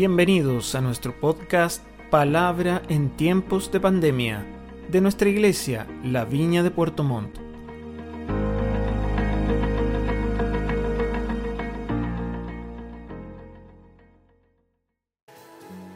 Bienvenidos 0.00 0.74
a 0.74 0.80
nuestro 0.80 1.12
podcast 1.12 1.84
Palabra 2.08 2.80
en 2.88 3.14
tiempos 3.18 3.70
de 3.70 3.80
pandemia 3.80 4.46
de 4.88 5.02
nuestra 5.02 5.28
iglesia, 5.28 5.86
La 6.02 6.24
Viña 6.24 6.62
de 6.62 6.70
Puerto 6.70 7.04
Montt. 7.04 7.36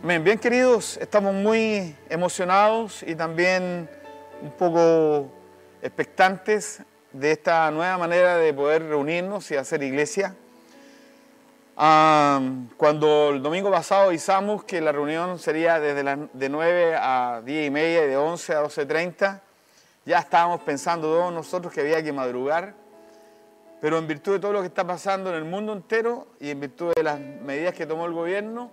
Bien, 0.03 0.23
bien 0.23 0.39
queridos, 0.39 0.99
estamos 0.99 1.33
muy 1.33 1.97
emocionados 2.11 3.03
y 3.05 3.15
también 3.15 3.89
un 4.43 4.51
poco 4.51 5.33
expectantes 5.81 6.83
de 7.11 7.33
esta 7.33 7.71
nueva 7.71 7.97
manera 7.97 8.37
de 8.37 8.53
poder 8.53 8.83
reunirnos 8.83 9.51
y 9.51 9.57
hacer 9.57 9.83
iglesia. 9.83 10.37
Ah, 11.77 12.41
cuando 12.77 13.31
el 13.31 13.43
domingo 13.43 13.69
pasado 13.69 14.09
avisamos 14.09 14.63
que 14.63 14.81
la 14.81 14.93
reunión 14.93 15.41
sería 15.41 15.81
desde 15.81 16.29
de 16.33 16.49
9 16.49 16.95
a 16.97 17.43
10 17.45 17.67
y 17.67 17.71
media 17.71 18.05
y 18.05 18.09
de 18.09 18.17
11 18.17 18.55
a 18.55 18.63
12.30, 18.63 19.41
ya 20.05 20.19
estábamos 20.19 20.61
pensando 20.61 21.09
todos 21.09 21.33
nosotros 21.33 21.73
que 21.73 21.81
había 21.81 22.01
que 22.03 22.13
madrugar, 22.13 22.75
pero 23.81 23.99
en 23.99 24.07
virtud 24.07 24.35
de 24.35 24.39
todo 24.39 24.53
lo 24.53 24.61
que 24.61 24.69
está 24.69 24.87
pasando 24.87 25.31
en 25.31 25.37
el 25.37 25.45
mundo 25.45 25.73
entero 25.73 26.29
y 26.39 26.51
en 26.51 26.61
virtud 26.61 26.93
de 26.95 27.03
las 27.03 27.19
medidas 27.19 27.75
que 27.75 27.87
tomó 27.87 28.07
el 28.07 28.13
gobierno, 28.13 28.71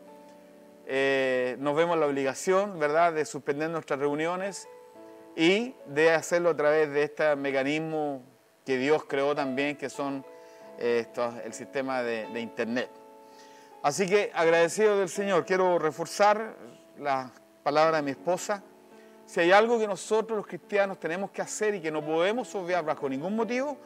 eh, 0.86 1.56
nos 1.59 1.76
vemos 1.76 1.98
la 1.98 2.06
obligación, 2.06 2.78
¿verdad?, 2.78 3.14
de 3.14 3.26
suspender 3.26 3.70
nuestras 3.72 4.00
reuniones 4.00 4.68
y 5.36 5.73
de 5.88 6.12
hacerlo 6.12 6.50
a 6.50 6.56
través 6.56 6.92
de 6.92 7.04
este 7.04 7.36
mecanismo 7.36 8.22
que 8.64 8.78
Dios 8.78 9.06
creó 9.06 9.34
también, 9.34 9.75
que 9.75 9.90
son 9.90 10.23
esto, 10.78 11.34
el 11.44 11.53
sistema 11.53 12.03
de, 12.03 12.40
Internet. 12.40 12.90
Así 13.84 14.06
que 14.06 14.32
agradecido 14.36 15.00
del 15.00 15.10
Señor, 15.10 15.44
quiero 15.44 15.80
reforzar 15.80 16.56
la 17.00 17.32
palabra 17.64 17.98
de 17.98 18.04
mi 18.04 18.12
esposa. 18.12 18.64
Si 19.26 19.40
hay 19.40 19.52
algo 19.52 19.80
que 19.80 19.88
nosotros 19.88 20.38
los 20.38 20.46
cristianos 20.46 21.00
tenemos 21.00 21.32
que 21.32 21.42
hacer 21.42 21.74
y 21.74 21.82
que 21.82 21.90
no 21.90 22.06
podemos 22.06 22.54
obviar 22.54 22.86
bajo 22.86 23.09
ningún 23.09 23.36
motivo, 23.36 23.78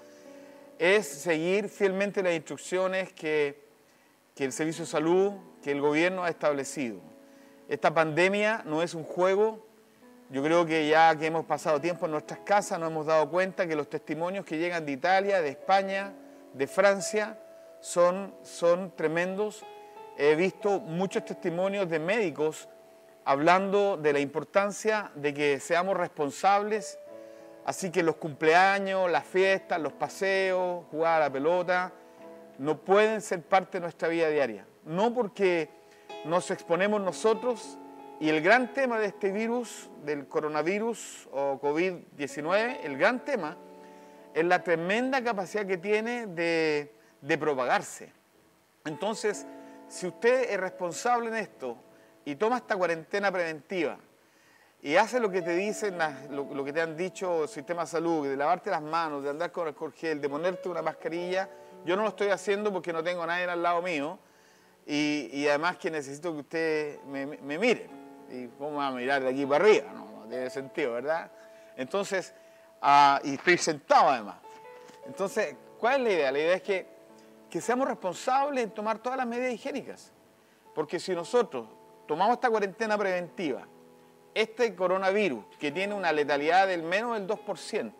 es 0.77 1.07
seguir 1.07 1.69
fielmente 1.69 2.21
las 2.21 2.33
instrucciones 2.33 3.13
que, 3.13 3.69
que 4.35 4.43
el 4.43 4.51
Servicio 4.51 4.83
de 4.83 4.91
Salud, 4.91 5.31
que 5.63 5.71
el 5.71 5.79
gobierno 5.79 6.25
ha 6.25 6.29
establecido. 6.29 6.99
Esta 7.69 7.93
pandemia 7.93 8.63
no 8.65 8.83
es 8.83 8.95
un 8.95 9.05
juego, 9.05 9.65
yo 10.29 10.43
creo 10.43 10.65
que 10.65 10.89
ya 10.89 11.15
que 11.15 11.27
hemos 11.27 11.45
pasado 11.45 11.79
tiempo 11.79 12.05
en 12.05 12.11
nuestras 12.11 12.39
casas 12.39 12.79
nos 12.79 12.91
hemos 12.91 13.05
dado 13.05 13.29
cuenta 13.29 13.65
que 13.65 13.75
los 13.77 13.89
testimonios 13.89 14.45
que 14.45 14.57
llegan 14.57 14.85
de 14.85 14.91
Italia, 14.91 15.41
de 15.41 15.49
España, 15.49 16.13
de 16.53 16.67
Francia 16.67 17.39
son, 17.79 18.33
son 18.43 18.91
tremendos. 18.95 19.63
He 20.17 20.35
visto 20.35 20.79
muchos 20.79 21.25
testimonios 21.25 21.89
de 21.89 21.99
médicos 21.99 22.69
hablando 23.25 23.97
de 23.97 24.13
la 24.13 24.19
importancia 24.19 25.11
de 25.15 25.33
que 25.33 25.59
seamos 25.59 25.97
responsables, 25.97 26.99
así 27.65 27.89
que 27.91 28.03
los 28.03 28.15
cumpleaños, 28.15 29.09
las 29.11 29.25
fiestas, 29.25 29.81
los 29.81 29.93
paseos, 29.93 30.85
jugar 30.91 31.21
a 31.21 31.25
la 31.25 31.31
pelota, 31.31 31.91
no 32.59 32.77
pueden 32.77 33.21
ser 33.21 33.41
parte 33.41 33.79
de 33.79 33.81
nuestra 33.81 34.07
vida 34.07 34.29
diaria. 34.29 34.65
No 34.85 35.13
porque 35.13 35.69
nos 36.23 36.49
exponemos 36.51 37.01
nosotros 37.01 37.77
y 38.19 38.29
el 38.29 38.41
gran 38.41 38.73
tema 38.73 38.99
de 38.99 39.07
este 39.07 39.31
virus, 39.31 39.89
del 40.05 40.27
coronavirus 40.27 41.27
o 41.33 41.59
COVID-19, 41.59 42.79
el 42.83 42.97
gran 42.97 43.25
tema 43.25 43.57
es 44.33 44.45
la 44.45 44.63
tremenda 44.63 45.23
capacidad 45.23 45.65
que 45.65 45.77
tiene 45.77 46.27
de, 46.27 46.93
de, 47.21 47.37
propagarse. 47.37 48.11
Entonces, 48.85 49.45
si 49.87 50.07
usted 50.07 50.51
es 50.51 50.59
responsable 50.59 51.29
en 51.29 51.35
esto 51.35 51.77
y 52.23 52.35
toma 52.35 52.57
esta 52.57 52.75
cuarentena 52.75 53.31
preventiva 53.31 53.97
y 54.81 54.95
hace 54.95 55.19
lo 55.19 55.29
que 55.29 55.41
te 55.41 55.55
dicen, 55.55 55.97
lo, 56.29 56.53
lo 56.53 56.63
que 56.63 56.71
te 56.71 56.81
han 56.81 56.95
dicho 56.95 57.43
el 57.43 57.49
sistema 57.49 57.81
de 57.81 57.87
salud, 57.87 58.27
de 58.27 58.37
lavarte 58.37 58.69
las 58.69 58.81
manos, 58.81 59.23
de 59.23 59.29
andar 59.29 59.51
con 59.51 59.67
el 59.67 59.93
gel, 59.93 60.21
de 60.21 60.29
ponerte 60.29 60.69
una 60.69 60.81
mascarilla, 60.81 61.49
yo 61.85 61.95
no 61.95 62.03
lo 62.03 62.09
estoy 62.09 62.29
haciendo 62.29 62.71
porque 62.71 62.93
no 62.93 63.03
tengo 63.03 63.25
nadie 63.25 63.45
al 63.45 63.61
lado 63.61 63.81
mío 63.81 64.19
y, 64.85 65.47
además 65.47 65.77
que 65.77 65.89
necesito 65.89 66.31
que 66.33 66.39
usted 66.39 67.01
me, 67.03 67.25
me 67.25 67.57
mire. 67.57 67.89
¿Y 68.29 68.47
cómo 68.57 68.77
va 68.77 68.87
a 68.87 68.91
mirar 68.91 69.23
de 69.23 69.29
aquí 69.29 69.45
para 69.45 69.63
arriba? 69.63 69.91
No, 69.93 70.25
tiene 70.29 70.49
sentido, 70.49 70.93
¿verdad? 70.93 71.31
Entonces, 71.75 72.33
Uh, 72.85 73.17
y 73.23 73.33
estoy 73.33 73.57
sentado 73.57 74.09
además. 74.09 74.35
Entonces, 75.07 75.55
¿cuál 75.79 76.01
es 76.01 76.01
la 76.01 76.13
idea? 76.13 76.31
La 76.31 76.39
idea 76.39 76.55
es 76.55 76.61
que, 76.61 76.85
que 77.55 77.61
seamos 77.61 77.87
responsables 77.87 78.65
en 78.65 78.71
tomar 78.71 78.99
todas 78.99 79.17
las 79.17 79.25
medidas 79.25 79.53
higiénicas. 79.53 80.11
Porque 80.73 80.99
si 80.99 81.15
nosotros 81.15 81.69
tomamos 82.05 82.33
esta 82.33 82.49
cuarentena 82.49 82.97
preventiva, 82.97 83.65
este 84.33 84.75
coronavirus, 84.75 85.45
que 85.57 85.71
tiene 85.71 85.93
una 85.93 86.11
letalidad 86.11 86.67
del 86.67 86.83
menos 86.83 87.13
del 87.13 87.25
2%, 87.25 87.93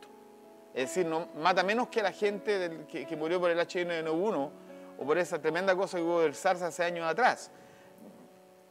es 0.74 0.94
decir, 0.94 1.08
mata 1.38 1.64
menos 1.64 1.88
que 1.88 2.04
la 2.04 2.12
gente 2.12 2.86
que, 2.90 3.06
que, 3.08 3.16
murió 3.16 3.40
por 3.40 3.50
el 3.50 3.58
H1N1 3.58 4.52
o 5.00 5.06
por 5.06 5.18
esa 5.18 5.42
tremenda 5.42 5.74
cosa 5.74 6.00
que 6.00 6.04
hubo 6.04 6.20
del 6.20 6.36
SARS 6.36 6.62
hace 6.62 6.84
años 6.84 7.10
atrás. 7.10 7.50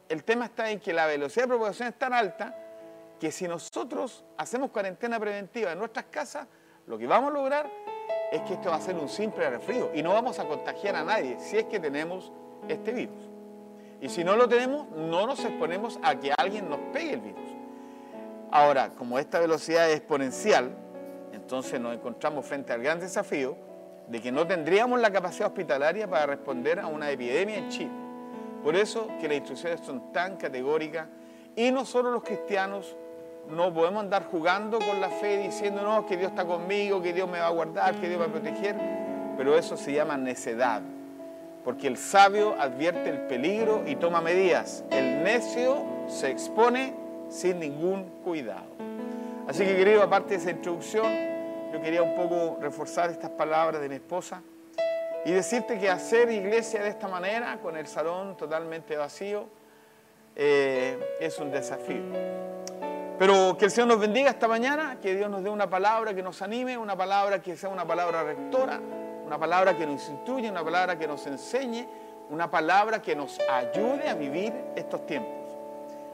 El 0.07 0.23
tema 0.23 0.45
está 0.45 0.69
en 0.69 0.79
que 0.79 0.93
la 0.93 1.07
velocidad 1.07 1.45
de 1.45 1.47
propagación 1.47 1.87
es 1.87 1.97
tan 1.97 2.13
alta 2.13 2.55
que 3.19 3.31
si 3.31 3.47
nosotros 3.47 4.23
hacemos 4.37 4.69
cuarentena 4.69 5.19
preventiva 5.19 5.71
en 5.71 5.79
nuestras 5.79 6.05
casas, 6.11 6.45
lo 6.85 6.95
que 6.99 7.07
vamos 7.07 7.31
a 7.31 7.33
lograr 7.33 7.94
es 8.31 8.41
que 8.41 8.53
esto 8.53 8.69
va 8.69 8.75
a 8.75 8.81
ser 8.81 8.95
un 8.95 9.09
simple 9.09 9.49
resfrío 9.49 9.91
y 9.93 10.01
no 10.01 10.13
vamos 10.13 10.39
a 10.39 10.45
contagiar 10.45 10.95
a 10.95 11.03
nadie 11.03 11.37
si 11.39 11.57
es 11.57 11.65
que 11.65 11.79
tenemos 11.79 12.31
este 12.67 12.91
virus. 12.91 13.29
Y 14.01 14.09
si 14.09 14.23
no 14.23 14.35
lo 14.35 14.47
tenemos, 14.47 14.89
no 14.89 15.25
nos 15.25 15.43
exponemos 15.43 15.99
a 16.03 16.15
que 16.19 16.31
alguien 16.37 16.69
nos 16.69 16.79
pegue 16.91 17.13
el 17.13 17.21
virus. 17.21 17.49
Ahora, 18.51 18.89
como 18.89 19.17
esta 19.19 19.39
velocidad 19.39 19.89
es 19.89 19.97
exponencial, 19.97 20.75
entonces 21.33 21.79
nos 21.79 21.95
encontramos 21.95 22.45
frente 22.45 22.73
al 22.73 22.81
gran 22.81 22.99
desafío 22.99 23.57
de 24.07 24.21
que 24.21 24.31
no 24.31 24.45
tendríamos 24.45 24.99
la 24.99 25.11
capacidad 25.11 25.47
hospitalaria 25.47 26.07
para 26.07 26.27
responder 26.27 26.79
a 26.79 26.87
una 26.87 27.09
epidemia 27.09 27.57
en 27.57 27.69
Chile. 27.69 27.91
Por 28.63 28.75
eso 28.75 29.07
que 29.19 29.27
las 29.27 29.37
instrucciones 29.37 29.81
son 29.81 30.11
tan 30.11 30.37
categóricas 30.37 31.07
y 31.55 31.71
nosotros 31.71 32.13
los 32.13 32.23
cristianos 32.23 32.95
no 33.49 33.73
podemos 33.73 34.03
andar 34.03 34.25
jugando 34.25 34.79
con 34.79 34.99
la 34.99 35.09
fe 35.09 35.37
diciendo, 35.37 35.81
no, 35.81 36.05
que 36.05 36.17
Dios 36.17 36.31
está 36.31 36.45
conmigo, 36.45 37.01
que 37.01 37.13
Dios 37.13 37.29
me 37.29 37.39
va 37.39 37.47
a 37.47 37.51
guardar, 37.51 37.95
que 37.95 38.07
Dios 38.07 38.19
me 38.19 38.27
va 38.27 38.31
a 38.31 38.41
proteger. 38.41 38.75
Pero 39.37 39.57
eso 39.57 39.77
se 39.77 39.93
llama 39.93 40.17
necedad. 40.17 40.81
Porque 41.63 41.87
el 41.87 41.97
sabio 41.97 42.55
advierte 42.59 43.09
el 43.09 43.21
peligro 43.21 43.83
y 43.85 43.95
toma 43.95 44.21
medidas. 44.21 44.83
El 44.91 45.23
necio 45.23 45.83
se 46.07 46.29
expone 46.29 46.93
sin 47.29 47.59
ningún 47.59 48.03
cuidado. 48.23 48.65
Así 49.47 49.63
que 49.63 49.75
querido, 49.75 50.01
aparte 50.01 50.29
de 50.31 50.35
esa 50.37 50.51
introducción, 50.51 51.05
yo 51.73 51.81
quería 51.81 52.01
un 52.01 52.15
poco 52.15 52.57
reforzar 52.61 53.09
estas 53.09 53.31
palabras 53.31 53.81
de 53.81 53.89
mi 53.89 53.95
esposa 53.95 54.41
y 55.25 55.31
decirte 55.31 55.79
que 55.79 55.89
hacer 55.89 56.31
iglesia 56.31 56.83
de 56.83 56.89
esta 56.89 57.07
manera, 57.07 57.57
con 57.61 57.75
el 57.75 57.87
salón 57.87 58.37
totalmente 58.37 58.95
vacío, 58.95 59.47
eh, 60.35 61.17
es 61.19 61.39
un 61.39 61.51
desafío. 61.51 62.44
Pero 63.17 63.57
que 63.57 63.65
el 63.65 63.71
Señor 63.71 63.87
nos 63.87 63.99
bendiga 63.99 64.29
esta 64.29 64.47
mañana, 64.47 64.97
que 65.01 65.15
Dios 65.15 65.29
nos 65.29 65.41
dé 65.41 65.49
una 65.49 65.69
palabra 65.69 66.13
que 66.13 66.21
nos 66.21 66.41
anime, 66.41 66.77
una 66.77 66.97
palabra 66.97 67.41
que 67.41 67.55
sea 67.55 67.69
una 67.69 67.85
palabra 67.85 68.23
rectora, 68.23 68.79
una 69.25 69.39
palabra 69.39 69.77
que 69.77 69.85
nos 69.85 70.07
instruya, 70.09 70.51
una 70.51 70.63
palabra 70.63 70.99
que 70.99 71.07
nos 71.07 71.25
enseñe, 71.25 71.87
una 72.29 72.51
palabra 72.51 73.01
que 73.01 73.15
nos 73.15 73.39
ayude 73.49 74.09
a 74.09 74.15
vivir 74.15 74.53
estos 74.75 75.05
tiempos. 75.05 75.33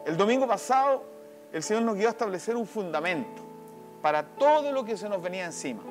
El 0.06 0.16
domingo 0.16 0.48
pasado 0.48 1.04
el 1.52 1.64
Señor 1.64 1.84
nos 1.84 1.96
guió 1.96 2.08
a 2.08 2.12
establecer 2.12 2.56
un 2.56 2.68
fundamento 2.68 3.42
para 4.02 4.24
todo 4.24 4.72
lo 4.72 4.86
que 4.86 4.96
se 4.96 5.10
nos 5.10 5.22
venía 5.22 5.46
encima. 5.46 5.82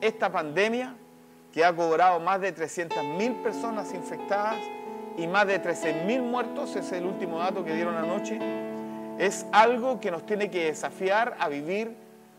Esta 0.00 0.30
pandemia 0.32 0.94
que 1.52 1.64
ha 1.64 1.74
cobrado 1.74 2.18
más 2.18 2.40
de 2.40 2.54
300.000 2.54 3.42
personas 3.42 3.92
infectadas 3.94 4.58
y 5.16 5.26
más 5.26 5.46
de 5.46 5.62
13.000 5.62 6.22
muertos, 6.22 6.70
ese 6.70 6.80
es 6.80 6.92
el 6.92 7.04
último 7.04 7.38
dato 7.38 7.64
que 7.64 7.74
dieron 7.74 7.94
anoche, 7.94 8.38
es 9.18 9.46
algo 9.52 10.00
que 10.00 10.10
nos 10.10 10.26
tiene 10.26 10.50
que 10.50 10.64
desafiar 10.66 11.36
a 11.38 11.48
vivir 11.48 11.96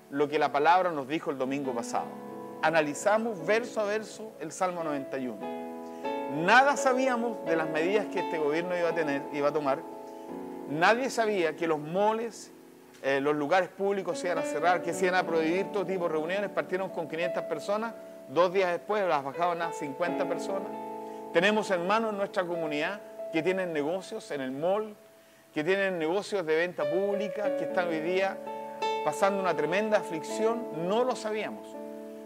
lo 0.10 0.27
que 0.27 0.39
la 0.39 0.51
palabra 0.51 0.92
nos 0.92 1.07
dijo 1.07 1.31
el 1.31 1.38
domingo 1.38 1.74
pasado. 1.74 2.07
Analizamos 2.62 3.45
verso 3.45 3.81
a 3.81 3.86
verso 3.86 4.33
el 4.39 4.51
Salmo 4.51 4.83
91. 4.83 5.38
Nada 6.44 6.75
sabíamos 6.75 7.45
de 7.45 7.56
las 7.56 7.69
medidas 7.69 8.07
que 8.07 8.19
este 8.19 8.38
gobierno 8.38 8.77
iba 8.77 8.89
a 8.89 8.95
tener, 8.95 9.22
iba 9.33 9.50
a 9.50 9.54
tomar. 9.54 9.80
Nadie 10.69 11.10
sabía 11.10 11.56
que 11.56 11.68
los 11.68 11.80
moles, 11.80 12.51
eh, 13.04 13.21
los 13.21 13.36
lugares 13.36 13.69
públicos 13.69 14.19
se 14.19 14.28
iban 14.28 14.39
a 14.39 14.42
cerrar, 14.42 14.81
que 14.81 14.94
se 14.94 15.06
iban 15.06 15.16
a 15.16 15.25
prohibir 15.25 15.71
todo 15.71 15.86
tipo 15.86 16.06
de 16.06 16.10
reuniones. 16.10 16.50
Partieron 16.50 16.89
con 16.89 17.07
500 17.07 17.44
personas, 17.44 17.94
dos 18.30 18.51
días 18.51 18.71
después 18.71 19.07
las 19.07 19.24
bajaban 19.24 19.62
a 19.62 19.71
50 19.71 20.28
personas. 20.28 20.68
Tenemos 21.31 21.69
hermanos 21.71 22.12
en 22.12 22.18
nuestra 22.18 22.44
comunidad 22.44 23.00
que 23.31 23.44
tienen 23.44 23.71
negocios 23.71 24.31
en 24.31 24.42
el 24.42 24.51
mall, 24.51 24.95
que 25.56 25.63
tienen 25.63 25.98
negocios 25.98 26.46
de 26.46 26.54
venta 26.57 26.84
pública, 26.84 27.56
que 27.56 27.63
están 27.63 27.88
hoy 27.88 28.02
día 28.02 28.38
pasando 29.06 29.40
una 29.40 29.56
tremenda 29.56 30.00
aflicción, 30.00 30.68
no 30.86 31.06
lo 31.06 31.16
sabíamos. 31.16 31.66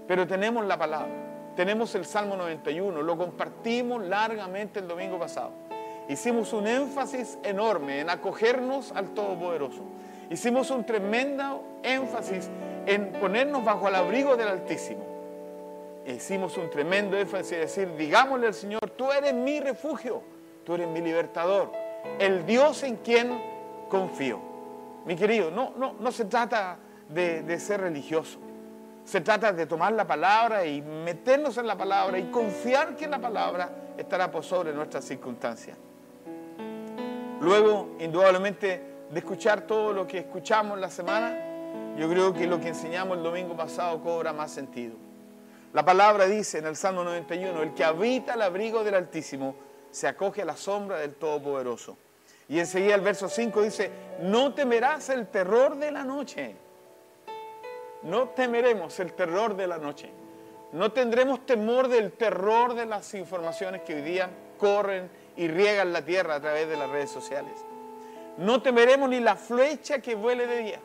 Pero 0.07 0.25
tenemos 0.25 0.65
la 0.65 0.79
palabra, 0.79 1.13
tenemos 1.55 1.93
el 1.93 2.05
Salmo 2.05 2.35
91, 2.35 3.03
lo 3.03 3.17
compartimos 3.19 4.03
largamente 4.03 4.79
el 4.79 4.87
domingo 4.87 5.19
pasado. 5.19 5.51
hicimos 6.07 6.53
un 6.53 6.65
énfasis 6.65 7.37
enorme 7.43 7.99
en 7.99 8.09
acogernos 8.09 8.91
al 8.93 9.13
Todopoderoso. 9.13 9.83
Hicimos 10.31 10.71
un 10.71 10.83
tremendo 10.83 11.63
énfasis 11.83 12.49
en 12.87 13.11
ponernos 13.11 13.63
bajo 13.63 13.89
el 13.89 13.95
abrigo 13.95 14.37
del 14.37 14.47
Altísimo. 14.47 15.05
Hicimos 16.07 16.57
un 16.57 16.71
tremendo 16.71 17.15
énfasis 17.15 17.51
en 17.51 17.59
decir, 17.59 17.95
digámosle 17.95 18.47
al 18.47 18.55
Señor, 18.55 18.89
tú 18.97 19.11
eres 19.11 19.35
mi 19.35 19.59
refugio, 19.59 20.23
tú 20.65 20.73
eres 20.73 20.87
mi 20.87 21.01
libertador, 21.01 21.71
el 22.19 22.45
Dios 22.45 22.83
en 22.83 22.97
quien 22.97 23.41
confío. 23.89 24.39
Mi 25.05 25.15
querido, 25.15 25.49
no, 25.51 25.73
no, 25.77 25.95
no 25.99 26.11
se 26.11 26.25
trata 26.25 26.77
de, 27.09 27.59
ser 27.59 27.81
religioso. 27.81 28.39
Se 29.03 29.21
trata 29.21 29.51
de 29.51 29.65
tomar 29.65 29.93
la 29.93 30.05
palabra 30.05 30.65
y 30.65 30.81
meternos 30.81 31.57
en 31.57 31.65
la 31.65 31.77
palabra 31.77 32.19
y 32.19 32.29
confiar 32.29 32.95
que 32.95 33.07
la 33.07 33.19
palabra 33.19 33.93
estará 33.97 34.29
por 34.29 34.43
sobre 34.43 34.71
nuestras 34.71 35.05
circunstancias. 35.05 35.77
Luego, 37.41 37.95
indudablemente, 37.99 38.83
de 39.09 39.19
escuchar 39.19 39.61
todo 39.61 39.93
lo 39.93 40.05
que 40.05 40.19
escuchamos 40.19 40.77
la 40.77 40.89
semana, 40.89 41.95
yo 41.97 42.07
creo 42.07 42.33
que 42.33 42.45
lo 42.45 42.59
que 42.59 42.67
enseñamos 42.67 43.17
el 43.17 43.23
domingo 43.23 43.55
pasado 43.55 44.01
cobra 44.01 44.31
más 44.31 44.51
sentido. 44.51 44.95
La 45.73 45.83
palabra 45.83 46.25
dice 46.25 46.59
en 46.59 46.67
el 46.67 46.75
Salmo 46.75 47.03
91, 47.03 47.61
el 47.61 47.73
que 47.73 47.83
habita 47.83 48.35
el 48.35 48.41
abrigo 48.41 48.83
del 48.83 48.95
Altísimo 48.95 49.55
se 49.91 50.07
acoge 50.07 50.41
a 50.41 50.45
la 50.45 50.57
sombra 50.57 50.97
del 50.99 51.15
Todopoderoso. 51.15 51.97
Y 52.47 52.59
enseguida 52.59 52.95
el 52.95 53.01
verso 53.01 53.29
5 53.29 53.61
dice, 53.61 53.91
no 54.21 54.53
temerás 54.53 55.09
el 55.09 55.27
terror 55.27 55.77
de 55.77 55.91
la 55.91 56.03
noche 56.03 56.55
no 58.03 58.29
temeremos 58.29 58.99
el 58.99 59.13
terror 59.13 59.55
de 59.55 59.67
la 59.67 59.77
noche. 59.77 60.09
No 60.71 60.91
tendremos 60.91 61.45
temor 61.45 61.87
del 61.87 62.11
terror 62.11 62.75
de 62.75 62.85
las 62.85 63.13
informaciones 63.13 63.81
que 63.81 63.95
hoy 63.95 64.01
día 64.01 64.29
corren 64.57 65.09
y 65.35 65.47
riegan 65.47 65.91
la 65.91 66.03
tierra 66.03 66.35
a 66.35 66.39
través 66.39 66.69
de 66.69 66.77
las 66.77 66.89
redes 66.89 67.11
sociales. 67.11 67.53
No 68.37 68.61
temeremos 68.61 69.09
ni 69.09 69.19
la 69.19 69.35
flecha 69.35 69.99
que 69.99 70.15
vuele 70.15 70.47
de 70.47 70.57
día. 70.59 70.79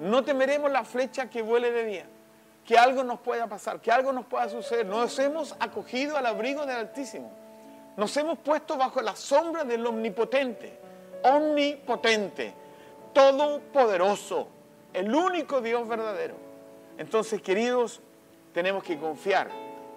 No 0.00 0.24
temeremos 0.24 0.70
la 0.70 0.84
flecha 0.84 1.30
que 1.30 1.42
vuele 1.42 1.70
de 1.70 1.84
día. 1.84 2.06
Que 2.64 2.76
algo 2.76 3.04
nos 3.04 3.20
pueda 3.20 3.46
pasar, 3.46 3.80
que 3.80 3.92
algo 3.92 4.12
nos 4.12 4.26
pueda 4.26 4.48
suceder. 4.48 4.86
Nos 4.86 5.16
hemos 5.20 5.54
acogido 5.60 6.16
al 6.16 6.26
abrigo 6.26 6.66
del 6.66 6.76
Altísimo. 6.76 7.30
Nos 7.96 8.16
hemos 8.16 8.38
puesto 8.38 8.76
bajo 8.76 9.00
la 9.00 9.16
sombra 9.16 9.64
del 9.64 9.86
Omnipotente. 9.86 10.78
Omnipotente. 11.22 12.52
Todopoderoso 13.12 14.48
el 14.96 15.14
único 15.14 15.60
Dios 15.60 15.86
verdadero. 15.86 16.34
Entonces, 16.96 17.42
queridos, 17.42 18.00
tenemos 18.54 18.82
que 18.82 18.98
confiar 18.98 19.50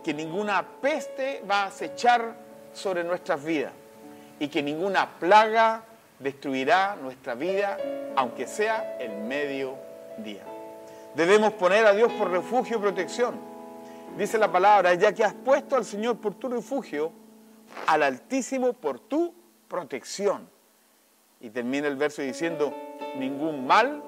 que 0.04 0.14
ninguna 0.14 0.62
peste 0.82 1.42
va 1.50 1.64
a 1.64 1.66
acechar 1.68 2.36
sobre 2.74 3.06
nuestras 3.06 3.42
vidas 3.42 3.72
y 4.40 4.50
que 4.50 4.62
ninguna 4.62 5.18
plaga 5.18 5.84
destruirá 6.20 6.98
nuestra 7.02 7.34
vida, 7.34 7.78
aunque 8.18 8.46
sea 8.46 8.98
el 9.00 9.16
mediodía. 9.20 10.44
Debemos 11.16 11.54
poner 11.54 11.86
a 11.86 11.94
Dios 11.94 12.12
por 12.12 12.30
refugio 12.30 12.76
y 12.78 12.82
protección. 12.82 13.40
Dice 14.18 14.38
la 14.38 14.52
palabra, 14.52 14.94
ya 14.96 15.14
que 15.14 15.24
has 15.24 15.34
puesto 15.34 15.78
al 15.78 15.86
Señor 15.86 16.18
por 16.18 16.34
tu 16.34 16.50
refugio, 16.50 17.14
al 17.88 18.04
Altísimo 18.04 18.74
por 18.74 19.00
tu 19.00 19.34
protección. 19.68 20.48
Y 21.42 21.50
termina 21.50 21.88
el 21.88 21.96
verso 21.96 22.22
diciendo, 22.22 22.74
ningún 23.18 23.66
mal 23.66 24.04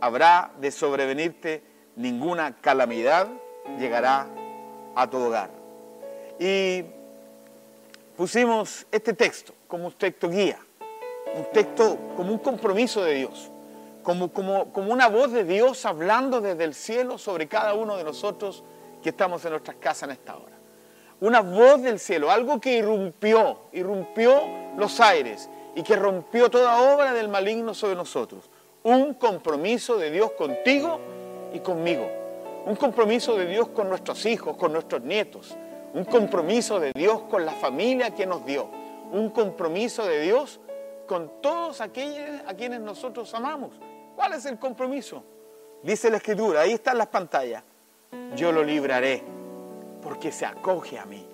habrá 0.00 0.52
de 0.58 0.70
sobrevenirte 0.70 1.62
ninguna 1.96 2.56
calamidad, 2.56 3.28
llegará 3.78 4.26
a 4.94 5.08
tu 5.08 5.18
hogar. 5.18 5.50
Y 6.38 6.84
pusimos 8.16 8.86
este 8.90 9.12
texto 9.12 9.54
como 9.68 9.86
un 9.86 9.92
texto 9.92 10.28
guía, 10.28 10.58
un 11.36 11.44
texto 11.52 11.98
como 12.16 12.32
un 12.32 12.38
compromiso 12.38 13.02
de 13.04 13.14
Dios, 13.14 13.50
como, 14.02 14.32
como, 14.32 14.72
como 14.72 14.92
una 14.92 15.08
voz 15.08 15.32
de 15.32 15.44
Dios 15.44 15.84
hablando 15.86 16.40
desde 16.40 16.64
el 16.64 16.74
cielo 16.74 17.18
sobre 17.18 17.46
cada 17.46 17.74
uno 17.74 17.96
de 17.96 18.04
nosotros 18.04 18.64
que 19.02 19.10
estamos 19.10 19.44
en 19.44 19.52
nuestras 19.52 19.76
casas 19.76 20.04
en 20.04 20.10
esta 20.12 20.36
hora. 20.36 20.52
Una 21.22 21.40
voz 21.40 21.80
del 21.82 22.00
cielo, 22.00 22.32
algo 22.32 22.60
que 22.60 22.78
irrumpió, 22.78 23.60
irrumpió 23.70 24.42
los 24.76 24.98
aires 24.98 25.48
y 25.76 25.84
que 25.84 25.94
rompió 25.94 26.50
toda 26.50 26.94
obra 26.94 27.12
del 27.12 27.28
maligno 27.28 27.74
sobre 27.74 27.94
nosotros 27.94 28.50
un 28.82 29.14
compromiso 29.14 29.96
de 29.98 30.10
Dios 30.10 30.32
contigo 30.32 30.98
y 31.52 31.60
conmigo. 31.60 32.10
Un 32.66 32.74
compromiso 32.74 33.36
de 33.36 33.46
Dios 33.46 33.68
con 33.68 33.88
nuestros 33.88 34.26
hijos, 34.26 34.56
con 34.56 34.72
nuestros 34.72 35.02
nietos. 35.02 35.56
Un 35.94 36.04
compromiso 36.04 36.80
de 36.80 36.90
Dios 36.92 37.22
con 37.30 37.46
la 37.46 37.52
familia 37.52 38.12
que 38.12 38.26
nos 38.26 38.44
dio. 38.44 38.68
Un 39.12 39.30
compromiso 39.30 40.04
de 40.04 40.22
Dios 40.22 40.58
con 41.06 41.30
todos 41.40 41.80
aquellos 41.80 42.40
a 42.48 42.54
quienes 42.54 42.80
nosotros 42.80 43.32
amamos. 43.32 43.70
¿Cuál 44.16 44.32
es 44.32 44.44
el 44.46 44.58
compromiso? 44.58 45.22
Dice 45.84 46.10
la 46.10 46.16
escritura, 46.16 46.62
ahí 46.62 46.72
están 46.72 46.98
las 46.98 47.06
pantallas. 47.06 47.62
Yo 48.34 48.50
lo 48.50 48.64
libraré 48.64 49.22
porque 50.12 50.30
se 50.30 50.44
acoge 50.44 50.98
a 50.98 51.06
mí. 51.06 51.26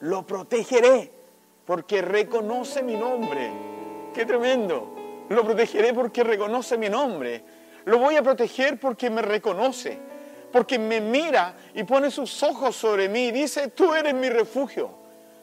Lo 0.00 0.26
protegeré 0.26 1.12
porque 1.66 2.00
reconoce 2.00 2.82
mi 2.82 2.96
nombre. 2.96 3.52
¡Qué 4.14 4.24
tremendo! 4.24 5.26
Lo 5.28 5.44
protegeré 5.44 5.92
porque 5.92 6.24
reconoce 6.24 6.78
mi 6.78 6.88
nombre. 6.88 7.44
Lo 7.84 7.98
voy 7.98 8.16
a 8.16 8.22
proteger 8.22 8.80
porque 8.80 9.10
me 9.10 9.20
reconoce, 9.20 9.98
porque 10.50 10.78
me 10.78 10.98
mira 10.98 11.56
y 11.74 11.84
pone 11.84 12.10
sus 12.10 12.42
ojos 12.42 12.74
sobre 12.74 13.10
mí 13.10 13.26
y 13.26 13.32
dice, 13.32 13.68
tú 13.68 13.92
eres 13.94 14.14
mi 14.14 14.30
refugio, 14.30 14.88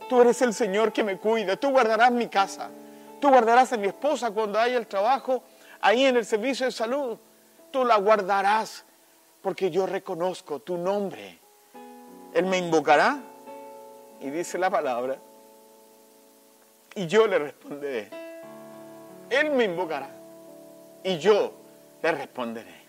tú 0.10 0.22
eres 0.22 0.42
el 0.42 0.56
Señor 0.56 0.92
que 0.92 1.04
me 1.04 1.20
cuida, 1.20 1.56
tú 1.56 1.70
guardarás 1.70 2.12
mi 2.12 2.28
casa, 2.28 2.72
tú 3.22 3.30
guardarás 3.30 3.72
a 3.72 3.78
mi 3.78 3.86
esposa 3.86 4.32
cuando 4.32 4.58
haya 4.58 4.78
el 4.78 4.88
trabajo 4.88 5.44
ahí 5.80 6.06
en 6.06 6.18
el 6.18 6.26
servicio 6.26 6.66
de 6.66 6.72
salud, 6.72 7.20
tú 7.70 7.86
la 7.86 7.98
guardarás 7.98 8.84
porque 9.44 9.70
yo 9.70 9.86
reconozco 9.86 10.60
tu 10.60 10.76
nombre. 10.76 11.43
Él 12.34 12.46
me 12.46 12.58
invocará 12.58 13.20
y 14.20 14.30
dice 14.30 14.58
la 14.58 14.70
palabra 14.70 15.18
y 16.96 17.08
yo 17.08 17.28
le 17.28 17.40
responderé. 17.40 18.10
Él 19.30 19.52
me 19.52 19.66
invocará 19.66 20.10
y 21.04 21.18
yo 21.18 21.54
le 22.02 22.12
responderé. 22.12 22.84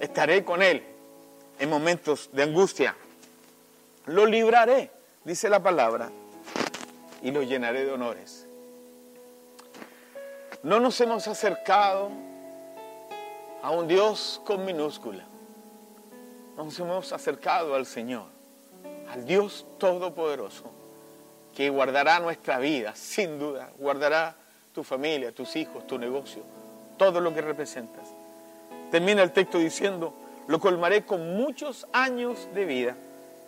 Estaré 0.00 0.44
con 0.44 0.62
Él 0.62 0.82
en 1.58 1.70
momentos 1.70 2.30
de 2.32 2.42
angustia. 2.42 2.96
Lo 4.06 4.26
libraré, 4.26 4.90
dice 5.24 5.48
la 5.48 5.62
palabra, 5.62 6.10
y 7.22 7.30
lo 7.30 7.42
llenaré 7.42 7.84
de 7.84 7.92
honores. 7.92 8.48
No 10.64 10.80
nos 10.80 11.00
hemos 11.00 11.28
acercado 11.28 12.10
a 13.62 13.70
un 13.70 13.86
Dios 13.86 14.40
con 14.44 14.64
minúscula. 14.64 15.24
Nos 16.56 16.78
hemos 16.78 17.12
acercado 17.12 17.74
al 17.74 17.86
Señor, 17.86 18.26
al 19.10 19.24
Dios 19.24 19.66
Todopoderoso, 19.78 20.70
que 21.54 21.70
guardará 21.70 22.20
nuestra 22.20 22.58
vida, 22.58 22.94
sin 22.94 23.38
duda, 23.38 23.70
guardará 23.78 24.36
tu 24.74 24.84
familia, 24.84 25.32
tus 25.32 25.56
hijos, 25.56 25.86
tu 25.86 25.98
negocio, 25.98 26.42
todo 26.98 27.20
lo 27.20 27.32
que 27.34 27.40
representas. 27.40 28.08
Termina 28.90 29.22
el 29.22 29.32
texto 29.32 29.58
diciendo, 29.58 30.14
lo 30.46 30.60
colmaré 30.60 31.04
con 31.04 31.36
muchos 31.36 31.86
años 31.92 32.48
de 32.54 32.64
vida 32.64 32.96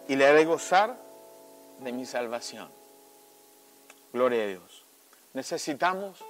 y 0.09 0.17
le 0.17 0.27
haré 0.27 0.45
gozar 0.45 0.97
de 1.81 1.93
mi 1.93 2.07
salvación. 2.07 2.69
Gloria 4.13 4.45
a 4.45 4.47
Dios. 4.47 4.85
Necesitamos 5.35 6.25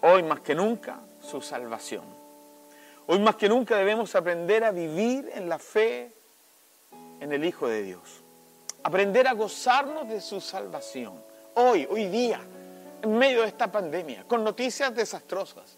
hoy 0.00 0.22
más 0.22 0.40
que 0.40 0.54
nunca 0.54 1.00
su 1.20 1.40
salvación. 1.40 2.21
Hoy 3.06 3.18
más 3.18 3.36
que 3.36 3.48
nunca 3.48 3.76
debemos 3.76 4.14
aprender 4.14 4.64
a 4.64 4.70
vivir 4.70 5.30
en 5.34 5.48
la 5.48 5.58
fe 5.58 6.12
en 7.20 7.32
el 7.32 7.44
Hijo 7.44 7.66
de 7.68 7.82
Dios. 7.82 8.22
Aprender 8.84 9.26
a 9.26 9.32
gozarnos 9.32 10.08
de 10.08 10.20
su 10.20 10.40
salvación. 10.40 11.22
Hoy, 11.54 11.86
hoy 11.90 12.06
día, 12.06 12.40
en 13.02 13.18
medio 13.18 13.42
de 13.42 13.48
esta 13.48 13.70
pandemia, 13.70 14.24
con 14.24 14.44
noticias 14.44 14.94
desastrosas, 14.94 15.76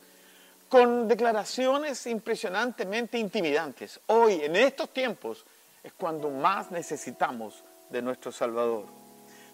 con 0.69 1.09
declaraciones 1.09 2.07
impresionantemente 2.07 3.19
intimidantes. 3.19 4.01
Hoy, 4.07 4.41
en 4.43 4.57
estos 4.57 4.91
tiempos, 4.91 5.45
es 5.83 5.93
cuando 5.95 6.31
más 6.31 6.71
necesitamos 6.71 7.65
de 7.91 8.03
nuestro 8.03 8.33
Salvador. 8.33 8.87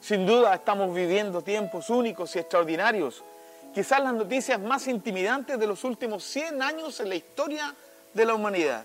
Sin 0.00 0.26
duda 0.26 0.54
estamos 0.54 0.94
viviendo 0.94 1.42
tiempos 1.42 1.90
únicos 1.90 2.34
y 2.34 2.38
extraordinarios, 2.38 3.22
quizás 3.74 4.02
las 4.02 4.14
noticias 4.14 4.60
más 4.60 4.86
intimidantes 4.86 5.58
de 5.58 5.66
los 5.66 5.84
últimos 5.84 6.24
100 6.24 6.62
años 6.62 7.00
en 7.00 7.08
la 7.08 7.14
historia 7.14 7.74
de 8.14 8.24
la 8.24 8.34
humanidad. 8.34 8.84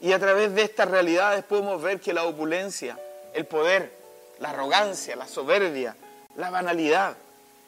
Y 0.00 0.12
a 0.12 0.18
través 0.18 0.54
de 0.54 0.62
estas 0.62 0.88
realidades 0.88 1.44
podemos 1.44 1.80
ver 1.82 2.00
que 2.00 2.12
la 2.12 2.24
opulencia, 2.24 2.98
el 3.34 3.46
poder, 3.46 3.92
la 4.38 4.50
arrogancia, 4.50 5.14
la 5.16 5.26
soberbia, 5.26 5.94
la 6.36 6.50
banalidad, 6.50 7.16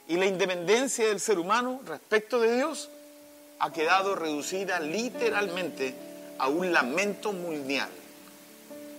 y 0.09 0.17
la 0.17 0.27
independencia 0.27 1.07
del 1.07 1.21
ser 1.21 1.39
humano 1.39 1.81
respecto 1.87 2.41
de 2.41 2.57
Dios 2.57 2.91
ha 3.59 3.73
quedado 3.73 4.15
reducida 4.15 4.81
literalmente 4.81 5.95
a 6.39 6.49
un 6.49 6.73
lamento 6.73 7.33
mundial 7.33 7.89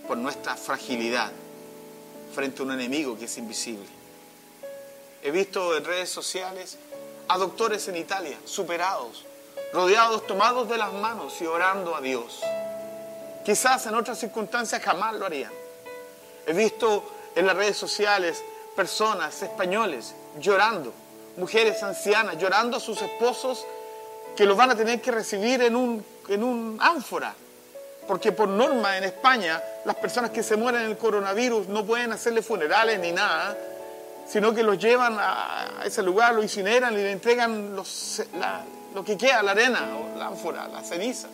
por 0.08 0.16
nuestra 0.16 0.56
fragilidad 0.56 1.30
frente 2.34 2.62
a 2.62 2.64
un 2.64 2.72
enemigo 2.72 3.18
que 3.18 3.26
es 3.26 3.38
invisible. 3.38 3.86
he 5.22 5.30
visto 5.30 5.76
en 5.76 5.84
redes 5.84 6.08
sociales 6.08 6.78
a 7.28 7.38
doctores 7.38 7.88
en 7.88 7.96
Italia, 7.96 8.38
superados, 8.44 9.24
rodeados, 9.72 10.26
tomados 10.26 10.68
de 10.68 10.78
las 10.78 10.92
manos 10.92 11.40
y 11.40 11.46
orando 11.46 11.94
a 11.94 12.00
Dios. 12.00 12.40
Quizás 13.44 13.86
en 13.86 13.94
otras 13.94 14.18
circunstancias 14.18 14.82
jamás 14.82 15.14
lo 15.14 15.26
harían. 15.26 15.52
He 16.46 16.52
visto 16.52 17.04
en 17.34 17.46
las 17.46 17.56
redes 17.56 17.76
sociales 17.76 18.42
personas 18.76 19.42
españoles 19.42 20.14
llorando, 20.38 20.92
mujeres 21.36 21.82
ancianas 21.82 22.38
llorando 22.38 22.76
a 22.76 22.80
sus 22.80 23.00
esposos 23.02 23.64
que 24.36 24.46
los 24.46 24.56
van 24.56 24.70
a 24.70 24.76
tener 24.76 25.00
que 25.00 25.10
recibir 25.10 25.62
en 25.62 25.76
un, 25.76 26.04
en 26.28 26.42
un 26.42 26.78
ánfora. 26.80 27.34
Porque 28.06 28.32
por 28.32 28.48
norma 28.48 28.98
en 28.98 29.04
España 29.04 29.62
las 29.84 29.96
personas 29.96 30.30
que 30.30 30.42
se 30.42 30.56
mueren 30.56 30.82
en 30.82 30.90
el 30.90 30.98
coronavirus 30.98 31.68
no 31.68 31.84
pueden 31.84 32.12
hacerle 32.12 32.42
funerales 32.42 32.98
ni 33.00 33.12
nada, 33.12 33.56
sino 34.26 34.54
que 34.54 34.62
los 34.62 34.78
llevan 34.78 35.16
a 35.18 35.82
ese 35.84 36.02
lugar, 36.02 36.34
lo 36.34 36.42
incineran 36.42 36.94
y 36.94 36.96
le 36.96 37.12
entregan 37.12 37.76
lo 37.76 39.04
que 39.04 39.16
queda, 39.16 39.42
la 39.42 39.52
arena, 39.52 39.88
o 39.96 40.18
la 40.18 40.28
ánfora, 40.28 40.68
las 40.68 40.88
cenizas. 40.88 41.30